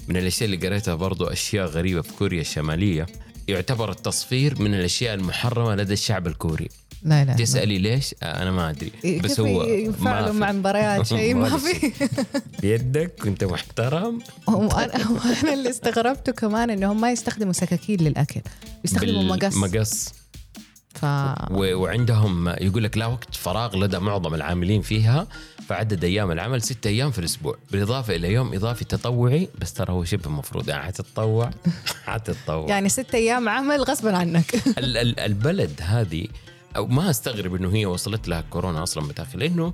من 0.08 0.18
الأشياء 0.18 0.50
اللي 0.50 0.68
قريتها 0.68 0.96
برضو 0.96 1.26
أشياء 1.26 1.68
غريبة 1.68 2.02
في 2.02 2.14
كوريا 2.14 2.42
الشمالية. 2.42 3.06
يعتبر 3.48 3.92
التصفير 3.92 4.62
من 4.62 4.74
الأشياا 4.74 5.14
المحرمة 5.14 5.76
لدى 5.76 5.94
الشعب 5.94 6.28
الكوري. 6.28 6.70
لا 7.04 7.26
لا 7.26 7.34
تسألي 7.34 7.78
ليش؟ 7.78 8.16
آه، 8.24 8.42
أنا 8.44 8.52
ما 8.52 8.70
أدري. 8.70 8.92
بس 9.24 9.40
هو 9.40 9.64
يفعلوا 9.64 10.34
مع. 10.34 10.52
مباريات؟ 10.52 11.06
شيء 11.06 11.36
ما 11.36 11.44
ولا 11.44 11.58
في. 11.58 11.92
بيدك 12.62 13.12
كنت 13.22 13.44
محترم. 13.44 14.20
وأنا 14.48 15.54
اللي 15.54 15.70
استغربته 15.70 16.32
كمان 16.32 16.70
إنهم 16.70 17.02
ما 17.02 17.12
يستخدموا 17.12 17.54
سكاكين 17.54 18.00
للأكل. 18.00 18.42
يستخدموا 18.86 19.24
مقص. 19.24 19.56
مقص. 19.56 20.22
ف 20.94 21.06
و- 21.52 21.76
وعندهم 21.76 22.48
يقول 22.50 22.84
لك 22.84 22.98
لا 22.98 23.06
وقت 23.06 23.36
فراغ 23.36 23.76
لدى 23.78 24.00
معظم 24.00 24.34
العاملين 24.34 24.82
فيها 24.82 25.28
فعدد 25.68 26.04
أيام 26.04 26.32
العمل 26.32 26.62
ستة 26.62 26.88
أيام 26.88 27.12
في 27.12 27.20
الأسبوع 27.20 27.56
بالإضافة 27.72 28.16
إلى 28.16 28.34
يوم 28.34 28.54
إضافي 28.54 28.86
تطوعي 28.86 29.48
بس 29.62 29.74
ترى 29.74 29.94
هو 29.94 30.04
شبه 30.04 30.30
مفروض 30.30 30.70
يعني 30.70 30.84
حتتطوع 30.84 31.52
حتتطوع. 32.06 32.70
يعني 32.70 32.90
ستة 32.90 33.16
أيام 33.16 33.50
عمل 33.50 33.82
غصبا 33.84 34.18
عنك. 34.18 34.56
ال- 34.78 34.98
ال- 34.98 35.20
البلد 35.20 35.80
هذه 35.82 36.28
أو 36.76 36.88
ما 36.88 37.10
أستغرب 37.10 37.56
إنه 37.56 37.74
هي 37.76 37.86
وصلت 37.86 38.28
لها 38.28 38.42
كورونا 38.50 38.84
أصلا 38.84 39.04
متأخر 39.04 39.38
لأنه 39.40 39.74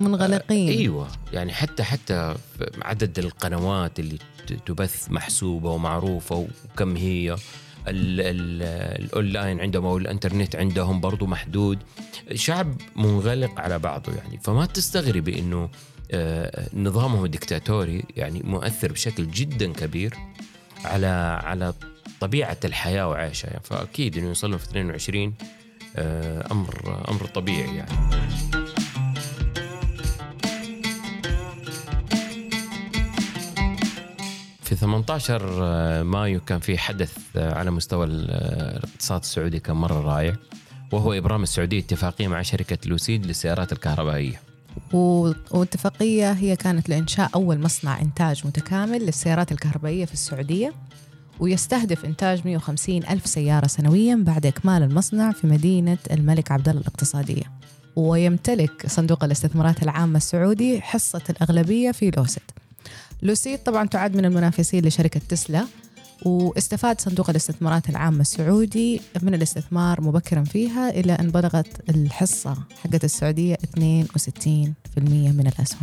منغلقين. 0.00 0.68
إيوه 0.68 1.08
يعني 1.32 1.52
حتى 1.52 1.82
حتى 1.82 2.34
عدد 2.82 3.18
القنوات 3.18 4.00
اللي 4.00 4.18
تبث 4.66 5.10
محسوبة 5.10 5.70
ومعروفة 5.70 6.48
وكم 6.74 6.96
هي 6.96 7.36
الأونلاين 7.88 9.60
عندهم 9.60 9.86
أو 9.86 9.98
الإنترنت 9.98 10.56
عندهم 10.56 11.00
برضو 11.00 11.26
محدود. 11.26 11.78
شعب 12.34 12.74
منغلق 12.96 13.60
على 13.60 13.78
بعضه 13.78 14.12
يعني. 14.12 14.38
فما 14.42 14.66
تستغربي 14.66 15.38
إنه 15.38 15.68
آه، 16.10 16.68
نظامهم 16.74 17.24
الدكتاتوري 17.24 18.04
يعني 18.16 18.42
مؤثر 18.44 18.92
بشكل 18.92 19.30
جدا 19.30 19.72
كبير 19.72 20.14
على 20.84 21.40
على 21.44 21.74
طبيعة 22.20 22.58
الحياة 22.64 23.08
وعيشها 23.08 23.48
يعني. 23.48 23.62
فأكيد 23.64 24.18
إنه 24.18 24.28
يوصلوا 24.28 24.58
في 24.58 24.64
22 24.64 25.34
آه، 25.96 26.52
أمر 26.52 27.04
أمر 27.08 27.26
طبيعي 27.26 27.76
يعني. 27.76 28.65
في 34.66 34.76
18 34.76 36.04
مايو 36.04 36.40
كان 36.40 36.60
في 36.60 36.78
حدث 36.78 37.16
على 37.36 37.70
مستوى 37.70 38.06
الاقتصاد 38.06 39.20
السعودي 39.20 39.58
كان 39.58 39.76
مرة 39.76 40.00
رائع. 40.00 40.36
وهو 40.92 41.12
إبرام 41.12 41.42
السعودية 41.42 41.78
اتفاقية 41.78 42.28
مع 42.28 42.42
شركة 42.42 42.78
لوسيد 42.86 43.26
للسيارات 43.26 43.72
الكهربائية. 43.72 44.40
والاتفاقية 44.92 46.32
هي 46.32 46.56
كانت 46.56 46.88
لإنشاء 46.88 47.30
أول 47.34 47.60
مصنع 47.60 48.00
إنتاج 48.00 48.46
متكامل 48.46 49.06
للسيارات 49.06 49.52
الكهربائية 49.52 50.04
في 50.04 50.12
السعودية 50.12 50.72
ويستهدف 51.40 52.04
إنتاج 52.04 52.42
150 52.44 52.96
ألف 52.96 53.26
سيارة 53.26 53.66
سنويا 53.66 54.16
بعد 54.26 54.46
إكمال 54.46 54.82
المصنع 54.82 55.32
في 55.32 55.46
مدينة 55.46 55.98
الملك 56.10 56.52
عبدالله 56.52 56.80
الاقتصادية. 56.80 57.44
ويمتلك 57.96 58.86
صندوق 58.86 59.24
الاستثمارات 59.24 59.82
العامة 59.82 60.16
السعودي 60.16 60.80
حصة 60.80 61.22
الأغلبية 61.30 61.92
في 61.92 62.10
لوسيد. 62.16 62.42
لوسيد 63.22 63.58
طبعا 63.58 63.86
تعد 63.86 64.16
من 64.16 64.24
المنافسين 64.24 64.84
لشركة 64.86 65.20
تسلا 65.28 65.66
واستفاد 66.22 67.00
صندوق 67.00 67.30
الاستثمارات 67.30 67.88
العامة 67.90 68.20
السعودي 68.20 69.00
من 69.22 69.34
الاستثمار 69.34 70.00
مبكرا 70.00 70.44
فيها 70.44 70.90
إلى 70.90 71.12
أن 71.12 71.30
بلغت 71.30 71.90
الحصة 71.90 72.56
حقت 72.84 73.04
السعودية 73.04 73.54
62% 73.54 73.58
من 74.98 75.52
الأسهم. 75.56 75.80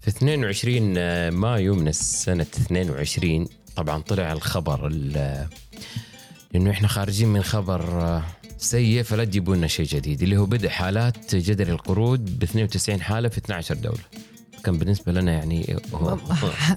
في 0.00 0.08
22 0.08 1.28
مايو 1.28 1.74
من 1.74 1.88
السنة 1.88 2.42
22 2.42 3.46
طبعا 3.76 3.98
طلع 4.02 4.32
الخبر 4.32 4.88
لأنه 4.88 6.70
إحنا 6.70 6.88
خارجين 6.88 7.28
من 7.28 7.42
خبر 7.42 8.22
سيء 8.58 9.02
فلا 9.02 9.24
تجيبوا 9.24 9.56
لنا 9.56 9.66
شيء 9.66 9.86
جديد 9.86 10.22
اللي 10.22 10.36
هو 10.36 10.46
بدء 10.46 10.68
حالات 10.68 11.34
جدري 11.34 11.72
القروض 11.72 12.20
ب 12.20 12.42
92 12.42 13.00
حالة 13.02 13.28
في 13.28 13.38
12 13.38 13.74
دولة. 13.74 14.02
كان 14.64 14.78
بالنسبة 14.78 15.12
لنا 15.12 15.32
يعني 15.32 15.76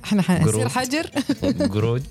إحنا 0.04 0.22
حنصير 0.22 0.70
حجر؟ 0.70 1.10
قرود 1.74 2.04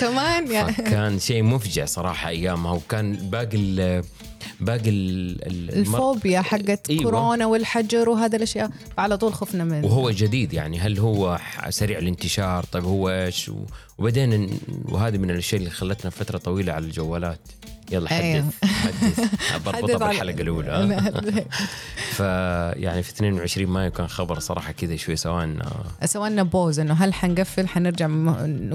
كمان 0.00 0.50
يعني. 0.52 0.72
كان 0.72 1.18
شيء 1.18 1.42
مفجع 1.42 1.84
صراحة 1.84 2.28
أيامها 2.28 2.72
وكان 2.72 3.12
باقي 3.12 4.02
باقي 4.64 4.90
الفوبيا 4.90 6.40
حقت 6.40 6.90
أيوة. 6.90 7.02
كورونا 7.02 7.46
والحجر 7.46 8.08
وهذا 8.08 8.36
الأشياء 8.36 8.70
على 8.98 9.16
طول 9.16 9.34
خفنا 9.34 9.64
منه. 9.64 9.86
وهو 9.86 10.10
جديد 10.10 10.52
يعني 10.52 10.78
هل 10.78 10.98
هو 10.98 11.38
سريع 11.68 11.98
الانتشار؟ 11.98 12.64
طيب 12.64 12.84
هو 12.84 13.10
إيش؟ 13.10 13.50
وبعدين 13.98 14.50
وهذه 14.84 15.18
من 15.18 15.30
الأشياء 15.30 15.60
اللي 15.60 15.70
خلتنا 15.70 16.10
فترة 16.10 16.38
طويلة 16.38 16.72
على 16.72 16.84
الجوالات. 16.86 17.40
يلا 17.92 18.08
حدث 18.08 18.20
أيوه. 18.20 18.44
حدث. 18.64 19.20
بربطها 19.66 20.08
بالحلقة 20.08 20.40
الأولى 20.40 21.12
فيعني 22.16 23.02
في 23.02 23.10
22 23.10 23.66
مايو 23.66 23.90
كان 23.90 24.06
خبر 24.06 24.38
صراحة 24.38 24.72
كذا 24.72 24.96
شوي 24.96 25.16
سوانا 25.16 25.84
سوانا 26.04 26.42
بوز 26.42 26.80
إنه 26.80 26.94
هل 26.94 27.14
حنقفل 27.14 27.68
حنرجع 27.68 28.08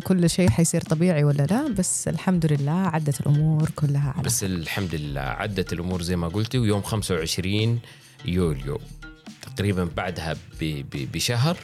كل 0.04 0.30
شيء 0.30 0.50
حيصير 0.50 0.82
طبيعي 0.82 1.24
ولا 1.24 1.44
لا؟ 1.44 1.68
بس 1.68 2.08
الحمد 2.08 2.46
لله 2.46 2.72
عدت 2.72 3.22
الأمور 3.22 3.70
كلها 3.76 4.14
على 4.16 4.24
بس 4.24 4.44
الحمد 4.44 4.96
لله 4.96 5.22
عدت 5.22 5.74
الأمور 5.80 6.02
زي 6.02 6.16
ما 6.16 6.28
قلتي 6.28 6.58
ويوم 6.58 6.82
25 6.82 7.80
يوليو. 8.26 8.80
تقريبا 9.56 9.90
بعدها 9.98 10.36
بشهر 10.94 11.58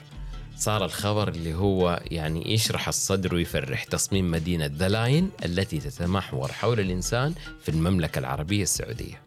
صار 0.58 0.86
الخبر 0.86 1.28
اللي 1.28 1.54
هو 1.54 2.02
يعني 2.12 2.54
يشرح 2.54 2.88
الصدر 2.88 3.36
ويفرح 3.36 3.84
تصميم 3.84 4.32
مدينة 4.32 4.66
ذلاين 4.66 5.30
التي 5.46 5.80
تتمحور 5.80 6.52
حول 6.52 6.80
الإنسان 6.80 7.34
في 7.62 7.70
المملكة 7.70 8.20
العربية 8.20 8.64
السعودية. 8.64 9.22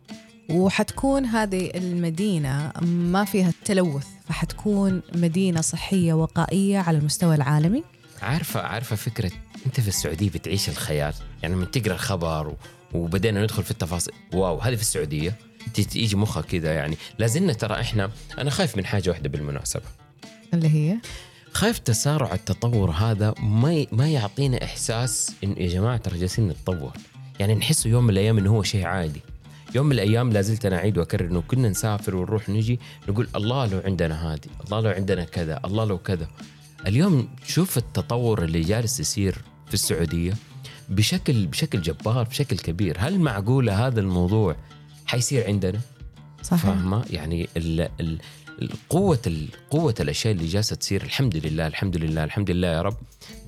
وحتكون 0.51 1.25
هذه 1.25 1.71
المدينة 1.75 2.73
ما 2.83 3.25
فيها 3.25 3.49
التلوث 3.49 4.07
فحتكون 4.29 5.03
مدينة 5.15 5.61
صحية 5.61 6.13
وقائية 6.13 6.79
على 6.79 6.99
المستوى 6.99 7.35
العالمي. 7.35 7.85
عارفة 8.23 8.61
عارفة 8.61 8.97
فكرة 8.97 9.31
أنت 9.67 9.81
في 9.81 9.89
السعودية 9.89 10.31
بتعيش 10.31 10.69
الخيال. 10.69 11.15
يعني 11.43 11.57
من 11.57 11.71
تقرأ 11.71 11.95
الخبر 11.95 12.55
وبدينا 12.93 13.43
ندخل 13.43 13.63
في 13.63 13.71
التفاصيل. 13.71 14.15
واو 14.33 14.59
هذه 14.59 14.75
في 14.75 14.83
السعودية. 14.83 15.35
تيجي 15.75 16.17
مخك 16.17 16.45
كذا 16.45 16.75
يعني. 16.75 16.97
لازلنا 17.19 17.53
ترى 17.53 17.81
إحنا 17.81 18.11
أنا 18.39 18.51
خايف 18.51 18.77
من 18.77 18.87
حاجة 18.87 19.11
واحدة 19.11 19.29
بالمناسبة. 19.29 19.83
اللي 20.55 20.69
هي؟ 20.69 20.99
خايف 21.53 21.79
تسارع 21.79 22.35
التطور 22.35 22.91
هذا 22.91 23.35
ما 23.39 23.87
ما 23.93 24.09
يعطينا 24.09 24.65
إحساس 24.65 25.33
انه 25.45 25.55
يا 25.59 25.69
جماعة 25.69 25.97
ترى 25.97 26.19
جالسين 26.19 26.49
نتطور. 26.49 26.93
يعني 27.41 27.55
نحسه 27.55 27.91
يوم 27.91 28.05
من 28.05 28.11
الأيام 28.11 28.39
انه 28.39 28.51
هو 28.51 28.63
شيء 28.63 28.87
عادي. 28.87 29.21
يوم 29.75 29.87
من 29.87 29.93
الأيام 29.93 30.33
لازلت 30.33 30.67
أنا 30.67 30.77
أعيد 30.77 30.99
وأكرر 30.99 31.25
إنه 31.25 31.41
كنا 31.41 31.69
نسافر 31.69 32.17
ونروح 32.17 32.49
نجي 32.49 32.81
نقول 33.09 33.29
الله 33.37 33.67
لو 33.67 33.83
عندنا 33.85 34.33
هذه 34.33 34.41
الله 34.65 34.81
لو 34.81 34.91
عندنا 34.91 35.25
كذا 35.25 35.61
الله 35.65 35.85
لو 35.85 35.99
كذا. 35.99 36.29
اليوم 36.87 37.29
شوف 37.47 37.79
التطور 37.79 38.45
اللي 38.45 38.61
جالس 38.61 39.01
يصير 39.01 39.39
في 39.67 39.75
السعودية 39.75 40.35
بشكل 40.89 41.47
بشكل 41.47 41.83
جبار 41.83 42.23
بشكل 42.25 42.59
كبير. 42.59 42.97
هل 42.99 43.19
معقولة 43.21 43.87
هذا 43.87 44.01
الموضوع 44.01 44.57
حيصير 45.07 45.47
عندنا؟ 45.47 45.81
صحيح. 46.43 46.63
فاهمة؟ 46.63 47.05
يعني 47.11 47.49
ال 47.57 47.89
ال 48.01 48.19
قوة 48.89 49.47
قوة 49.71 49.95
الأشياء 50.01 50.35
اللي 50.35 50.47
جالسة 50.47 50.77
تصير 50.77 51.03
الحمد 51.03 51.37
لله 51.37 51.67
الحمد 51.67 51.97
لله 51.97 52.25
الحمد 52.25 52.51
لله 52.51 52.69
يا 52.69 52.83
رب 52.83 52.97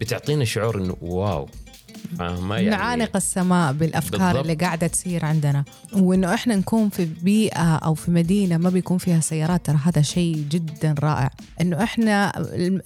بتعطينا 0.01 0.45
شعور 0.45 0.79
إنه 0.79 0.97
wow. 1.01 1.49
يعني 2.21 2.71
نعانق 2.71 3.17
السماء 3.17 3.73
بالأفكار 3.73 4.21
بالضبط. 4.21 4.37
اللي 4.37 4.55
قاعدة 4.55 4.87
تصير 4.87 5.25
عندنا. 5.25 5.65
وإنه 5.93 6.35
إحنا 6.35 6.57
نكون 6.57 6.89
في 6.89 7.05
بيئة 7.05 7.77
أو 7.77 7.95
في 7.95 8.11
مدينة 8.11 8.57
ما 8.57 8.71
بيكون 8.71 8.99
فيها 8.99 9.21
سيارات 9.21 9.67
ترى 9.67 9.79
هذا 9.85 10.03
شيء 10.03 10.45
جدا 10.51 10.95
رائع. 10.99 11.31
إنه 11.61 11.83
إحنا 11.83 12.33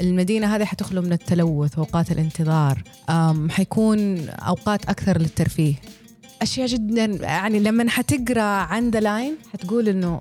المدينة 0.00 0.56
هذه 0.56 0.64
حتخلو 0.64 1.02
من 1.02 1.12
التلوث 1.12 1.78
وأوقات 1.78 2.12
الانتظار. 2.12 2.82
حيكون 3.50 4.28
أوقات 4.28 4.84
أكثر 4.84 5.18
للترفيه. 5.18 5.74
أشياء 6.42 6.66
جدا 6.66 7.04
يعني 7.04 7.60
لما 7.60 7.90
حتقرأ 7.90 8.42
عن 8.42 8.90
The 8.90 9.00
Line 9.00 9.36
حتقول 9.52 9.88
إنه 9.88 10.20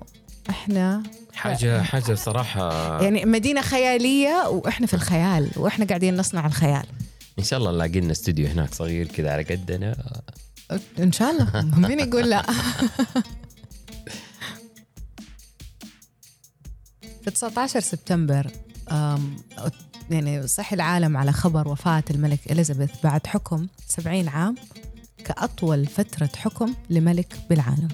إحنا 0.50 1.02
حاجة 1.34 1.82
حاجة 1.82 2.14
صراحة. 2.14 3.02
يعني 3.02 3.24
مدينة 3.24 3.60
خيالية 3.60 4.48
وإحنا 4.48 4.86
في 4.86 4.94
الخيال 4.94 5.48
وإحنا 5.56 5.84
قاعدين 5.84 6.16
نصنع 6.16 6.46
الخيال. 6.46 6.84
إن 7.38 7.44
شاء 7.44 7.58
الله 7.58 7.70
نلاقي 7.70 8.00
لنا 8.00 8.12
استوديو 8.12 8.46
هناك 8.46 8.74
صغير 8.74 9.06
كذا 9.06 9.32
على 9.32 9.42
قدنا. 9.42 9.96
إن 10.98 11.12
شاء 11.12 11.30
الله. 11.30 11.62
مين 11.88 12.00
يقول 12.00 12.30
لا؟ 12.30 12.42
في 17.24 17.30
19 17.30 17.80
سبتمبر 17.80 18.50
يعني 20.10 20.46
صحي 20.46 20.76
العالم 20.76 21.16
على 21.16 21.32
خبر 21.32 21.68
وفاة 21.68 22.04
الملك 22.10 22.52
إليزابيث 22.52 22.90
بعد 23.04 23.26
حكم 23.26 23.66
70 23.88 24.28
عام 24.28 24.54
كأطول 25.24 25.86
فترة 25.86 26.30
حكم 26.36 26.74
لملك 26.90 27.34
بالعالم. 27.50 27.88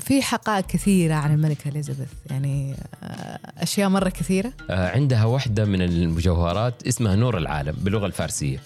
في 0.00 0.22
حقائق 0.22 0.66
كثيرة 0.66 1.14
عن 1.14 1.34
الملكة 1.34 1.68
إليزابيث. 1.68 2.08
يعني 2.30 2.74
آه، 3.02 3.38
أشياء 3.58 3.88
مرة 3.88 4.08
كثيرة. 4.08 4.52
آه، 4.70 4.88
عندها 4.88 5.24
واحدة 5.24 5.64
من 5.64 5.82
المجوهرات 5.82 6.86
اسمها 6.86 7.16
نور 7.16 7.38
العالم 7.38 7.76
باللغة 7.78 8.06
الفارسية. 8.06 8.60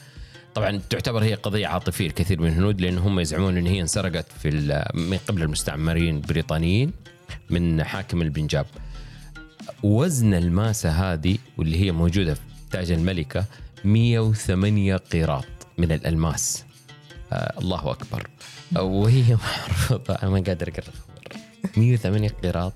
طبعا 0.55 0.81
تعتبر 0.91 1.23
هي 1.23 1.35
قضية 1.35 1.67
عاطفية 1.67 2.07
الكثير 2.07 2.41
من 2.41 2.49
الهنود 2.49 2.81
لأن 2.81 2.99
هم 2.99 3.21
يزعمون 3.21 3.57
أن 3.57 3.67
هي 3.67 3.81
انسرقت 3.81 4.27
في 4.43 4.51
من 4.95 5.19
قبل 5.29 5.43
المستعمرين 5.43 6.17
البريطانيين 6.17 6.93
من 7.51 7.85
حاكم 7.85 8.23
البنجاب. 8.23 8.67
وزن 9.83 10.35
الماسة 10.35 10.91
هذه 10.91 11.39
واللي 11.59 11.81
هي 11.81 11.93
موجودة 11.93 12.35
في 12.35 12.41
تاج 12.71 12.91
الملكة 12.91 13.45
108 13.85 14.97
قيراط 14.97 15.45
من 15.79 15.93
الألماس. 15.93 16.65
آه 17.33 17.55
الله 17.59 17.91
أكبر. 17.91 18.29
وهي 18.77 19.37
معروضة 19.45 20.15
أنا 20.15 20.31
ما 20.31 20.41
قادر 20.47 20.69
أقرأ. 20.69 20.85
الخبر 20.89 21.41
108 21.77 22.29
قيراط 22.29 22.73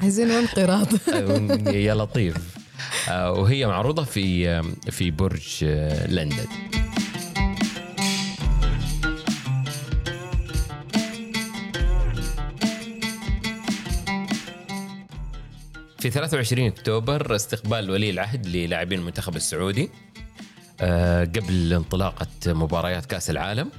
عايزين 0.00 0.30
وين 0.30 0.46
قيراط 0.46 0.88
يا 1.66 1.94
لطيف. 1.94 2.36
آه، 3.08 3.32
وهي 3.32 3.66
معروضة 3.66 4.04
في 4.04 4.62
في 4.90 5.10
برج 5.10 5.58
آه، 5.64 6.06
لندن. 6.06 6.46
في 15.98 16.10
23 16.10 16.66
أكتوبر 16.66 17.36
استقبال 17.36 17.90
ولي 17.90 18.10
العهد 18.10 18.46
للاعبين 18.46 18.98
المنتخب 18.98 19.36
السعودي. 19.36 19.82
آه، 19.84 20.11
قبل 21.36 21.72
انطلاقة 21.72 22.26
مباريات 22.46 23.06
كأس 23.06 23.30
العالم 23.30 23.70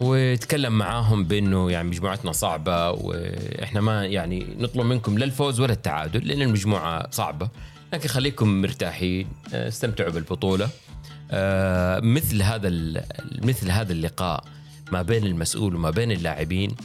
وتكلم 0.00 0.78
معاهم 0.78 1.24
بأنه 1.24 1.70
يعني 1.70 1.88
مجموعتنا 1.88 2.32
صعبة 2.32 2.90
وإحنا 2.90 3.80
ما 3.80 4.06
يعني 4.06 4.56
نطلب 4.58 4.86
منكم 4.86 5.18
لا 5.18 5.24
الفوز 5.24 5.60
ولا 5.60 5.72
التعادل 5.72 6.28
لأن 6.28 6.42
المجموعة 6.42 7.10
صعبة. 7.10 7.48
لكن 7.92 8.08
خليكم 8.08 8.62
مرتاحين 8.62 9.28
استمتعوا 9.52 10.10
بالبطولة. 10.10 10.68
آه، 11.30 12.00
مثل 12.00 12.42
هذا 12.42 12.68
مثل 13.42 13.70
هذا 13.70 13.92
اللقاء 13.92 14.44
ما 14.92 15.02
بين 15.02 15.26
المسؤول 15.26 15.74
وما 15.74 15.90
بين 15.90 16.12
اللاعبين 16.12 16.76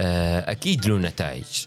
آه، 0.00 0.50
أكيد 0.50 0.86
له 0.86 0.98
نتائج 0.98 1.66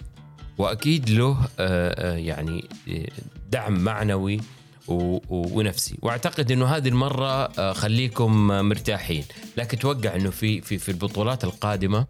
وأكيد 0.58 1.10
له 1.10 1.38
آه، 1.60 2.14
آه، 2.14 2.18
يعني 2.18 2.66
آه، 2.90 3.08
دعم 3.52 3.80
معنوي 3.80 4.42
و- 4.88 5.20
ونفسي. 5.60 5.96
واعتقد 6.02 6.52
إنه 6.52 6.66
هذه 6.66 6.88
المرة 6.88 7.28
آه، 7.46 7.74
خليكم 7.74 8.48
مرتاحين. 8.48 9.24
لكن 9.58 9.78
أتوقع 9.78 10.16
إنه 10.16 10.30
في 10.30 10.62
في 10.62 10.78
في 10.78 10.90
البطولات 10.90 11.44
القادمة 11.44 12.06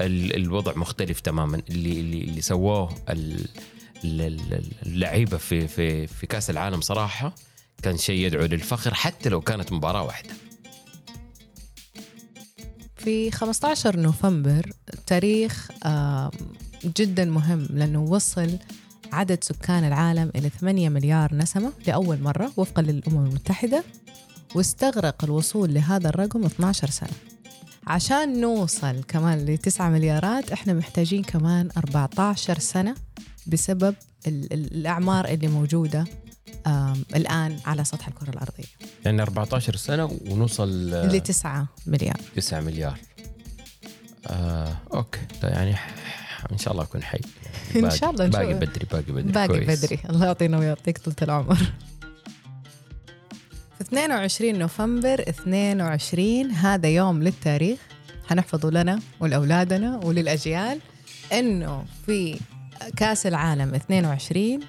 ال- 0.00 0.36
الوضع 0.36 0.72
مختلف 0.76 1.20
تماما. 1.20 1.62
اللي 1.70 2.00
اللي 2.00 2.20
اللي 2.24 2.40
سووه 2.40 2.94
ال- 3.08 3.46
ال- 4.04 4.20
ال- 4.20 4.72
اللعيبة 4.86 5.36
في 5.36 5.68
في 5.68 6.06
في 6.06 6.26
كأس 6.26 6.50
العالم 6.50 6.80
صراحة 6.80 7.34
كان 7.82 7.96
شيء 7.96 8.26
يدعو 8.26 8.44
للفخر 8.46 8.94
حتى 8.94 9.28
لو 9.28 9.40
كانت 9.40 9.72
مباراة 9.72 10.02
واحدة. 10.02 10.30
في 12.96 13.30
15 13.30 13.96
نوفمبر 13.96 14.70
تاريخ 15.06 15.68
جدا 16.84 17.24
مهم 17.24 17.66
لأنه 17.70 18.02
وصل 18.02 18.58
عدد 19.12 19.44
سكان 19.44 19.84
العالم 19.84 20.30
إلى 20.36 20.48
8 20.48 20.88
مليار 20.88 21.34
نسمة 21.34 21.72
لأول 21.86 22.20
مرة 22.22 22.52
وفقا 22.56 22.82
للأمم 22.82 23.26
المتحدة 23.26 23.84
واستغرق 24.54 25.24
الوصول 25.24 25.74
لهذا 25.74 26.08
الرقم 26.08 26.44
12 26.44 26.90
سنة. 26.90 27.10
عشان 27.86 28.40
نوصل 28.40 29.02
كمان 29.08 29.38
ل 29.46 29.58
9 29.58 29.88
مليارات 29.90 30.52
إحنا 30.52 30.72
محتاجين 30.72 31.22
كمان 31.22 31.68
14 31.76 32.58
سنة 32.58 32.94
بسبب 33.46 33.94
ال- 34.26 34.52
ال- 34.52 34.74
الأعمار 34.74 35.28
اللي 35.28 35.48
موجودة 35.48 36.04
الآن 37.16 37.58
على 37.66 37.84
سطح 37.84 38.08
الكرة 38.08 38.30
الأرضية. 38.30 38.64
يعني 39.04 39.22
14 39.22 39.76
سنة 39.76 40.04
ونوصل 40.30 40.90
ل 40.90 41.20
9 41.20 41.66
مليار. 41.86 42.20
9 42.36 42.60
مليار. 42.60 42.98
آه، 44.26 44.76
أوكي. 44.94 45.20
طيب 45.42 45.52
يعني 46.40 46.52
إن 46.52 46.58
شاء 46.58 46.72
الله 46.72 46.84
أكون 46.84 47.02
حي. 47.02 47.20
إن 47.76 47.80
باقي- 47.80 47.96
شاء 47.96 48.10
الله. 48.10 48.26
باقي 48.26 48.54
بدري 48.54 48.86
باقي 48.92 49.02
بدري. 49.12 49.22
باقي 49.32 49.48
كويس. 49.48 49.84
بدري. 49.84 49.98
الله 50.10 50.26
يعطينا 50.26 50.58
ويعطيك 50.58 50.98
طولة 50.98 51.16
العمر. 51.22 51.56
في 53.78 53.80
22 53.80 54.58
نوفمبر 54.58 55.20
22 55.28 56.50
هذا 56.50 56.88
يوم 56.88 57.22
للتاريخ. 57.22 57.78
حنحفظه 58.28 58.70
لنا 58.70 59.00
ولأولادنا 59.20 60.00
وللأجيال 60.04 60.78
إنه 61.32 61.84
في 62.06 62.40
كأس 62.96 63.26
العالم 63.26 63.74
22 63.74 64.60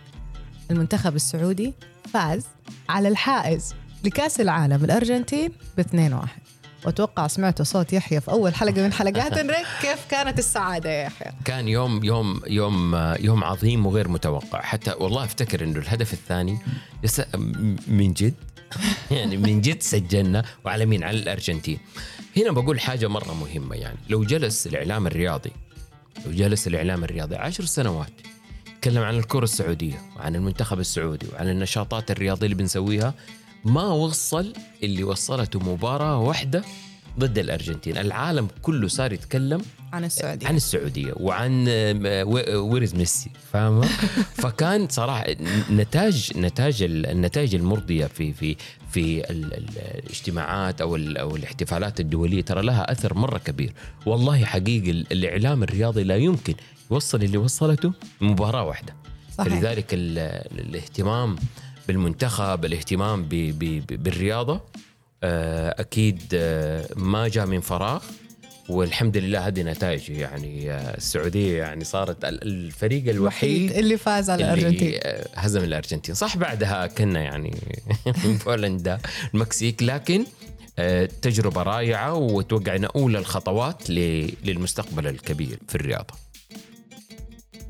المنتخب 0.72 1.16
السعودي 1.16 1.74
فاز 2.14 2.46
على 2.90 3.08
الحائز 3.08 3.74
لكأس 4.04 4.42
العالم 4.42 4.84
الأرجنتين 4.86 5.52
ب 5.78 5.80
2 5.80 6.14
1 6.14 6.41
وأتوقع 6.86 7.28
سمعتوا 7.28 7.66
صوت 7.66 7.94
يحيى 7.94 8.22
في 8.22 8.32
أول 8.32 8.56
حلقة 8.56 8.84
من 8.84 8.94
حلقات. 8.94 9.38
نرك 9.40 9.66
كيف 9.82 10.06
كانت 10.10 10.40
السعادة 10.40 10.90
يا 10.90 11.04
يحيى؟ 11.04 11.32
كان 11.46 11.68
يوم 11.68 12.04
يوم 12.04 12.42
يوم 12.48 12.96
يوم 13.20 13.44
عظيم 13.44 13.86
وغير 13.86 14.08
متوقع. 14.08 14.62
حتى 14.62 14.92
والله 15.00 15.24
أفتكر 15.24 15.64
إنه 15.64 15.80
الهدف 15.80 16.14
الثاني 16.14 16.58
من 17.88 18.14
جد 18.14 18.34
يعني 19.12 19.38
من 19.38 19.62
جد 19.62 19.82
سجلنا 19.82 20.44
وعلى 20.66 20.86
مين؟ 20.86 21.04
على 21.04 21.18
الأرجنتين. 21.18 21.80
هنا 22.38 22.52
بقول 22.52 22.80
حاجة 22.80 23.08
مرة 23.08 23.34
مهمة 23.34 23.76
يعني. 23.76 23.98
لو 24.10 24.24
جلس 24.24 24.68
الإعلام 24.68 25.08
الرياضي 25.08 25.52
لو 26.26 26.32
جلس 26.32 26.68
الإعلام 26.68 27.04
الرياضي 27.04 27.36
عشر 27.36 27.66
سنوات 27.66 28.12
يتكلم 28.68 29.04
عن 29.04 29.18
الكرة 29.18 29.44
السعودية 29.44 30.02
وعن 30.18 30.36
المنتخب 30.36 30.80
السعودي 30.80 31.28
وعن 31.34 31.50
النشاطات 31.50 32.12
الرياضية 32.12 32.46
اللي 32.46 32.56
بنسويها 32.56 33.14
ما 33.66 33.84
وصل 33.88 34.54
اللي 34.84 35.04
وصلته 35.04 35.60
مباراة 35.60 36.20
واحدة 36.20 36.64
ضد 37.20 37.38
الأرجنتين. 37.38 37.98
العالم 37.98 38.48
كله 38.62 38.88
صار 38.88 39.14
يتكلم 39.14 39.62
عن 39.94 40.04
السعودية. 40.04 40.48
عن 40.48 40.56
السعودية 40.56 41.14
وعن 41.18 41.68
ويرز 42.56 42.96
ميسي 42.96 43.30
فاهمة؟ 43.54 43.82
فكان 44.44 44.88
صراحة 44.90 45.26
نتاج 45.72 46.32
نتاج 46.38 46.84
النتائج 46.84 47.56
المرضية 47.56 48.06
في 48.06 48.34
في 48.34 48.56
في 48.92 49.30
ال- 49.32 49.54
ال- 49.54 49.78
الاجتماعات 50.06 50.82
أو 50.82 50.96
أو 50.96 51.36
الاحتفالات 51.36 52.00
الدولية 52.00 52.42
ترى 52.42 52.62
لها 52.62 52.92
أثر 52.92 53.14
مرة 53.14 53.38
كبير. 53.38 53.74
والله 54.06 54.46
حقيقي 54.46 54.92
ال- 54.92 55.06
الإعلام 55.12 55.64
الرياضي 55.64 56.04
لا 56.04 56.16
يمكن 56.16 56.54
يوصل 56.92 57.24
اللي 57.24 57.38
وصلته 57.38 57.94
مباراة 58.22 58.64
واحدة. 58.64 58.94
صحيح. 59.38 59.54
فلذلك 59.54 59.94
ال- 59.94 60.20
الاهتمام 60.60 61.36
بالمنتخب 61.88 62.66
الاهتمام 62.66 63.24
ب- 63.24 63.30
ب- 63.30 63.84
ب- 63.88 64.04
بالرياضة 64.04 64.62
آه، 65.24 65.76
أكيد 65.82 66.22
آه، 66.34 66.88
ما 66.96 67.28
جاء 67.28 67.46
من 67.46 67.60
فراغ 67.62 68.04
والحمد 68.70 69.18
لله 69.18 69.48
هذه 69.48 69.64
نتائجه. 69.64 70.12
يعني 70.12 70.72
آه، 70.72 70.98
السعودية 70.98 71.58
يعني 71.58 71.84
صارت 71.84 72.26
ال- 72.26 72.44
الفريق 72.44 73.10
الوحيد 73.10 73.72
اللي 73.72 73.98
فاز 73.98 74.30
على 74.30 74.44
الأرجنتين. 74.44 74.88
اللي 74.88 75.00
آه، 75.04 75.28
هزم 75.36 75.64
الأرجنتين. 75.64 76.16
صح 76.16 76.38
بعدها 76.38 76.88
كنا 76.88 77.20
يعني 77.20 77.56
من 78.26 78.38
بولندا 78.46 79.00
المكسيك. 79.34 79.84
لكن 79.84 80.26
تجربة 81.22 81.64
رائعة 81.64 82.14
واتوقع 82.14 82.76
انها 82.76 82.90
أولى 82.96 83.20
الخطوات 83.20 83.90
للمستقبل 83.90 85.08
الكبير 85.08 85.60
في 85.68 85.76
الرياضة. 85.76 86.14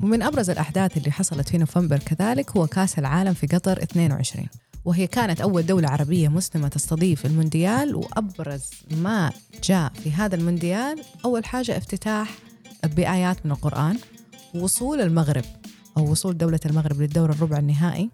ومن 0.02 0.22
أبرز 0.22 0.50
الأحداث 0.50 0.96
اللي 0.96 1.10
حصلت 1.12 1.48
في 1.48 1.58
نوفمبر 1.58 1.98
كذلك 1.98 2.50
هو 2.56 2.66
كأس 2.66 2.98
العالم 2.98 3.34
في 3.34 3.46
قطر 3.46 3.82
22 3.82 4.46
وهي 4.84 5.06
كانت 5.06 5.40
أول 5.40 5.66
دولة 5.66 5.88
عربية 5.88 6.28
مسلمة 6.28 6.68
تستضيف 6.68 7.26
المونديال 7.26 7.94
وأبرز 7.94 8.62
ما 8.90 9.32
جاء 9.64 9.92
في 10.04 10.12
هذا 10.12 10.34
المونديال 10.34 10.98
أول 11.24 11.44
حاجة 11.44 11.76
افتتاح 11.76 12.30
بآيات 12.96 13.46
من 13.46 13.52
القرآن 13.52 13.96
وصول 14.54 15.00
المغرب 15.00 15.44
أو 15.96 16.10
وصول 16.10 16.38
دولة 16.38 16.60
المغرب 16.66 17.00
للدور 17.00 17.30
الربع 17.30 17.58
النهائي. 17.58 18.10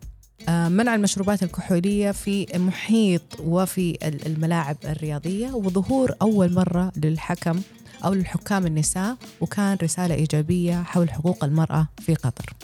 آه، 0.48 0.68
منع 0.68 0.94
المشروبات 0.94 1.42
الكحولية 1.42 2.10
في 2.10 2.46
محيط 2.54 3.22
وفي 3.40 3.98
ال- 4.02 4.26
الملاعب 4.26 4.76
الرياضية 4.84 5.50
وظهور 5.50 6.14
أول 6.22 6.52
مرة 6.54 6.92
للحكم 6.96 7.60
أو 8.04 8.14
للحكام 8.14 8.66
النساء 8.66 9.16
وكان 9.40 9.78
رسالة 9.82 10.14
إيجابية 10.14 10.82
حول 10.82 11.10
حقوق 11.10 11.44
المرأة 11.44 11.88
في 12.00 12.14
قطر. 12.14 12.54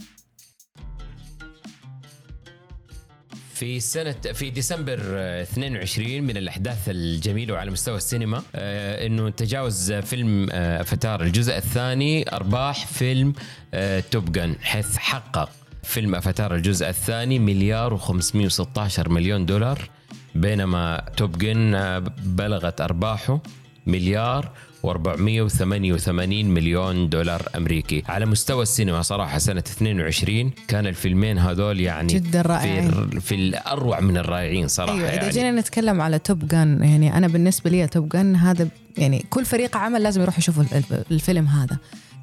في 3.54 3.80
سنة 3.80 4.12
في 4.12 4.50
ديسمبر 4.50 5.00
آه، 5.02 5.42
22 5.42 6.22
من 6.22 6.36
الأحداث 6.36 6.88
الجميلة 6.88 7.54
وعلى 7.54 7.70
مستوى 7.70 7.96
السينما 7.96 8.42
آه، 8.54 9.06
إنه 9.06 9.30
تجاوز 9.30 9.92
فيلم 9.92 10.48
آه، 10.52 10.80
أفاتار 10.80 11.22
الجزء 11.22 11.56
الثاني 11.56 12.32
أرباح 12.32 12.86
فيلم 12.86 13.32
آه، 13.74 14.00
توب 14.10 14.32
جن 14.32 14.56
حيث 14.62 14.96
حقق 14.96 15.50
فيلم 15.82 16.14
أفاتار 16.14 16.54
الجزء 16.54 16.88
الثاني 16.88 17.38
مليار 17.38 17.98
و516 17.98 19.08
مليون 19.08 19.46
دولار 19.46 19.90
بينما 20.34 21.04
توب 21.16 21.38
جن 21.38 22.00
بلغت 22.24 22.80
أرباحه 22.80 23.40
مليار 23.86 24.52
و488 24.84 26.08
مليون 26.44 27.08
دولار 27.08 27.48
أمريكي. 27.56 28.02
على 28.08 28.26
مستوى 28.26 28.62
السينما 28.62 29.02
صراحة 29.02 29.38
سنة 29.38 29.60
22 29.66 30.50
كان 30.68 30.86
الفيلمين 30.86 31.38
هذول 31.38 31.80
يعني 31.80 32.12
جداً 32.12 32.42
رائعين. 32.42 32.90
في 33.10 33.20
في 33.20 33.34
الأروع 33.34 34.00
من 34.00 34.16
الرائعين 34.16 34.68
صراحة 34.68 34.92
أيوة 34.94 35.06
يعني. 35.08 35.30
جينا 35.30 35.50
نتكلم 35.52 36.00
على 36.00 36.18
توب 36.18 36.48
جن 36.48 36.78
يعني 36.82 37.16
أنا 37.16 37.28
بالنسبة 37.28 37.70
لي 37.70 37.86
توب 37.86 38.08
جن 38.08 38.36
هذا 38.36 38.68
يعني 38.98 39.24
كل 39.30 39.44
فريق 39.44 39.76
عمل 39.76 40.02
لازم 40.02 40.22
يروح 40.22 40.38
يشوف 40.38 40.60
ال- 40.60 40.84
الفيلم 41.10 41.46
هذا. 41.46 41.76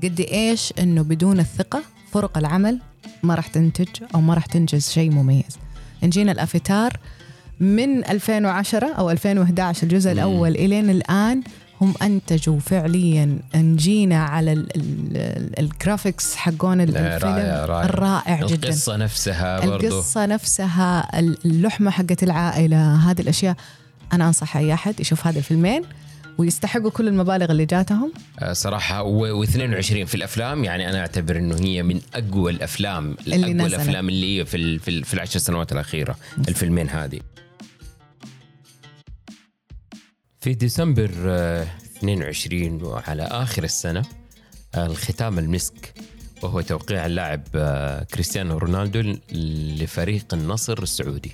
قد 0.04 0.20
إيش 0.20 0.74
إنه 0.80 1.02
بدون 1.02 1.40
الثقة 1.40 1.82
فرق 2.12 2.38
العمل 2.38 2.80
ما 3.24 3.36
راح 3.36 3.48
تنتج 3.48 3.88
أو 4.16 4.22
ما 4.22 4.34
راح 4.34 4.46
تنجز 4.46 4.90
شيء 4.90 5.12
مميز. 5.12 5.58
نجينا 6.04 6.32
الأفاتار 6.32 6.94
من 7.60 8.06
2010 8.06 8.88
أو 8.94 9.12
2011 9.12 9.84
الجزء 9.84 10.12
الأول 10.12 10.52
إلين 10.52 10.90
الآن 10.90 11.42
هم 11.82 11.94
أنتجوا 12.02 12.60
فعليا 12.60 13.40
نجينا 13.56 14.24
على 14.24 14.54
ال- 14.54 14.76
ال- 14.76 15.18
ال- 15.18 15.60
الجرافيكس 15.60 16.36
حقون 16.36 16.82
الفيلم. 16.82 17.06
رائع 17.06 17.66
رائع. 17.66 17.86
الرائع 17.86 18.46
جدا. 18.46 18.68
القصة 18.70 18.96
نفسها 18.98 19.60
برضو. 19.66 19.88
القصة 19.88 20.26
نفسها 20.26 21.20
اللحمة 21.20 21.92
حقت 21.92 22.24
العائلة 22.24 22.96
هذه 22.96 23.22
الأشياء. 23.22 23.56
أنا 24.14 24.28
أنصح 24.28 24.58
أي 24.58 24.74
أحد 24.74 25.00
يشوف 25.00 25.28
هذه 25.28 25.38
الفيلمين 25.38 25.82
ويستحقوا 26.38 26.90
كل 26.90 27.08
المبالغ 27.08 27.52
اللي 27.52 27.66
جاتهم. 27.66 28.14
آه، 28.40 28.54
صراحة 28.54 29.04
و22 29.04 30.06
في 30.06 30.16
الأفلام 30.16 30.64
يعني 30.64 30.90
أنا 30.90 31.00
أعتبر 31.00 31.38
إنه 31.38 31.56
هي 31.60 31.84
من 31.84 32.02
أقوى 32.16 32.52
الأفلام 32.52 33.16
اللي 33.28 33.36
أقوى 33.44 33.54
نزلت. 33.54 33.74
الأفلام 33.74 34.10
اللي 34.10 34.46
في 34.46 34.80
في, 34.80 34.90
ال- 34.92 35.04
في 35.04 35.14
العشر 35.14 35.40
سنوات 35.40 35.72
الأخيرة 35.72 36.16
الفيلمين 36.48 36.90
هذه. 36.90 37.20
في 40.42 40.54
ديسمبر 40.54 41.12
آه، 41.26 41.68
22 41.98 42.84
وعلى 42.84 43.24
آخر 43.24 43.64
السنة 43.64 44.06
آه، 44.76 44.86
الختام 44.86 45.40
المسك 45.40 45.94
وهو 46.42 46.62
توقيع 46.62 47.06
اللاعب 47.06 47.44
آه، 47.56 48.04
كريستيانو 48.04 48.58
رونالدو 48.58 49.18
لفريق 49.82 50.34
النصر 50.34 50.84
السعودي. 50.84 51.32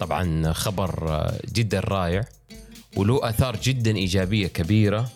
طبعا 0.00 0.52
خبر 0.52 1.08
آه، 1.08 1.38
جدا 1.54 1.80
رائع 1.80 2.24
وله 2.96 3.28
آثار 3.28 3.56
جدا 3.62 3.96
إيجابية 3.96 4.46
كبيرة 4.46 5.10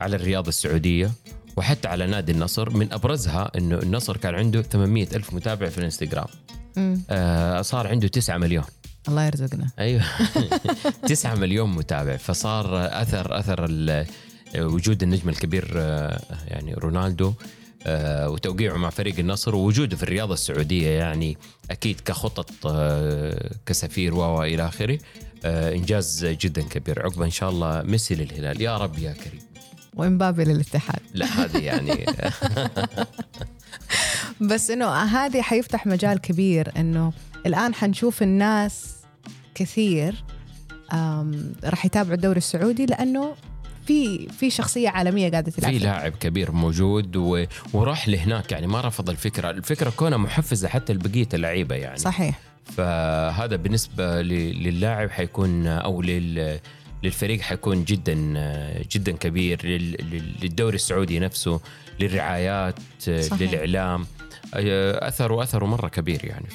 على 0.00 0.16
الرياضة 0.16 0.48
السعودية 0.48 1.10
وحتى 1.56 1.88
على 1.88 2.06
نادي 2.06 2.32
النصر. 2.32 2.70
من 2.70 2.92
أبرزها 2.92 3.50
إنه 3.58 3.78
النصر 3.78 4.16
كان 4.16 4.34
عنده 4.34 4.62
800 4.62 5.08
ألف 5.14 5.34
متابع 5.34 5.68
في 5.68 5.78
الانستغرام. 5.78 6.28
آه 7.10 7.62
صار 7.62 7.86
عنده 7.86 8.08
9 8.08 8.38
مليون. 8.38 8.64
الله 9.08 9.24
يرزقنا. 9.26 9.70
أيوه. 9.78 10.02
9 11.08 11.34
مليون 11.34 11.70
متابع. 11.70 12.16
فصار 12.16 12.86
أثر 13.02 13.38
أثر 13.38 13.66
وجود 14.58 15.02
النجم 15.02 15.28
الكبير 15.28 15.72
آه، 15.76 16.20
يعني 16.48 16.74
رونالدو 16.74 17.32
آه، 17.86 18.28
وتوقيعه 18.28 18.76
مع 18.76 18.90
فريق 18.90 19.18
النصر 19.18 19.54
ووجوده 19.54 19.96
في 19.96 20.02
الرياضة 20.02 20.34
السعودية 20.34 20.88
يعني 20.88 21.36
أكيد 21.70 22.00
كخطط 22.00 22.50
آه، 22.66 23.50
كسفير 23.66 24.14
و 24.14 24.42
إلى 24.42 24.68
آخره. 24.68 24.98
إنجاز 25.44 26.26
جدا 26.26 26.62
كبير. 26.62 27.02
عقبة 27.02 27.24
إن 27.24 27.30
شاء 27.30 27.50
الله 27.50 27.82
ميسي 27.82 28.14
للهلال. 28.14 28.62
يا 28.62 28.76
رب 28.76 28.98
يا 28.98 29.12
كريم. 29.12 29.40
وامبابي 29.94 30.44
للاتحاد. 30.44 31.00
لا 31.14 31.26
هذه 31.26 31.58
يعني 31.58 32.06
بس 34.50 34.70
إنه 34.70 34.86
هذه 34.86 35.42
حيفتح 35.42 35.86
مجال 35.86 36.20
كبير 36.20 36.72
إنه 36.76 37.12
الآن 37.46 37.74
حنشوف 37.74 38.22
الناس 38.22 38.96
كثير 39.54 40.14
راح 41.64 41.84
يتابعوا 41.86 42.14
الدوري 42.14 42.38
السعودي 42.38 42.86
لأنه 42.86 43.34
في 43.86 44.28
في 44.28 44.50
شخصية 44.50 44.88
عالمية 44.88 45.30
قاعدة 45.30 45.50
تلعب 45.50 45.72
في. 45.72 45.78
لاعب 45.78 46.12
كبير 46.12 46.52
موجود 46.52 47.16
و... 47.16 47.44
وراح 47.72 48.08
لهناك 48.08 48.52
يعني 48.52 48.66
ما 48.66 48.80
رفض 48.80 49.10
الفكرة 49.10 49.50
الفكرة 49.50 49.90
كونها 49.90 50.18
محفزة 50.18 50.68
حتى 50.68 50.92
لبقية 50.92 51.28
اللعيبة 51.34 51.74
يعني 51.74 51.98
صحيح 51.98 52.38
فهذا 52.64 53.56
بالنسبة 53.56 54.22
ل- 54.22 54.62
للاعب 54.62 55.10
حيكون 55.10 55.66
أو 55.66 56.02
لل 56.02 56.60
للفريق 57.02 57.40
حيكون 57.40 57.84
جدا 57.84 58.14
جدا 58.92 59.12
كبير 59.12 59.66
لل- 59.66 59.92
لل- 60.10 60.34
للدوري 60.42 60.74
السعودي 60.74 61.18
نفسه 61.18 61.60
للرعايات 62.00 62.74
صحيح. 63.02 63.32
للإعلام 63.42 64.06
أثره 64.54 65.42
أثره 65.42 65.66
مرة 65.66 65.88
كبير 65.88 66.24
يعني 66.24 66.46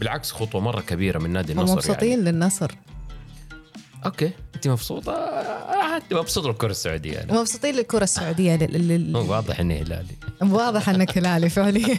فبالعكس 0.00 0.32
خطوة 0.32 0.60
مرة 0.60 0.80
كبيرة 0.80 1.18
من 1.18 1.30
نادي 1.30 1.52
النصر 1.52 1.72
ومبسوطين 1.72 2.10
يعني. 2.10 2.22
للنصر 2.22 2.70
أوكي 4.06 4.30
أنت 4.54 4.68
مبسوطة 4.68 5.12
آه، 5.12 5.96
أنت 5.96 6.14
مبسوط 6.14 6.46
بالكره 6.46 6.70
السعودية 6.70 7.12
يعني. 7.12 7.32
ومبسوطين 7.32 7.74
للكرة 7.74 8.04
السعودية 8.04 8.56
لل... 8.56 8.88
لل... 8.88 9.16
واضح 9.16 9.60
اني 9.60 9.82
هلالي 9.82 10.16
واضح 10.42 10.88
إنك 10.88 11.18
هلالي 11.18 11.48
فعليا 11.48 11.98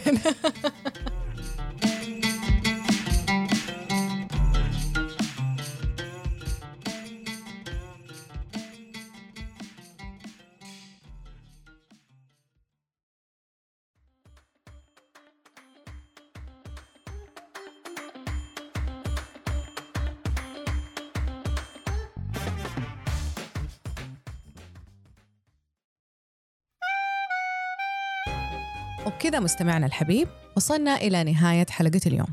وبكذا 29.32 29.44
مستمعنا 29.44 29.86
الحبيب 29.86 30.28
وصلنا 30.56 30.96
إلى 30.96 31.24
نهاية 31.24 31.66
حلقة 31.70 32.00
اليوم. 32.06 32.26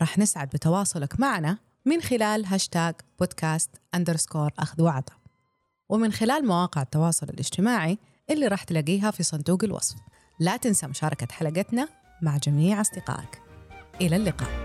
راح 0.00 0.18
نسعد 0.18 0.48
بتواصلك 0.48 1.20
معنا 1.20 1.58
من 1.84 2.00
خلال 2.00 2.46
هاشتاج 2.46 2.94
بودكاست 3.18 3.70
أندرسكور 3.94 4.50
أخذ 4.58 4.82
وعطى 4.82 5.14
ومن 5.88 6.12
خلال 6.12 6.46
مواقع 6.46 6.82
التواصل 6.82 7.28
الاجتماعي 7.28 7.98
اللي 8.30 8.46
راح 8.46 8.64
تلاقيها 8.64 9.10
في 9.10 9.22
صندوق 9.22 9.64
الوصف. 9.64 9.96
لا 10.40 10.56
تنسى 10.56 10.86
مشاركة 10.86 11.26
حلقتنا 11.30 11.88
مع 12.22 12.36
جميع 12.36 12.80
أصدقائك. 12.80 13.42
إلى 14.00 14.16
اللقاء. 14.16 14.61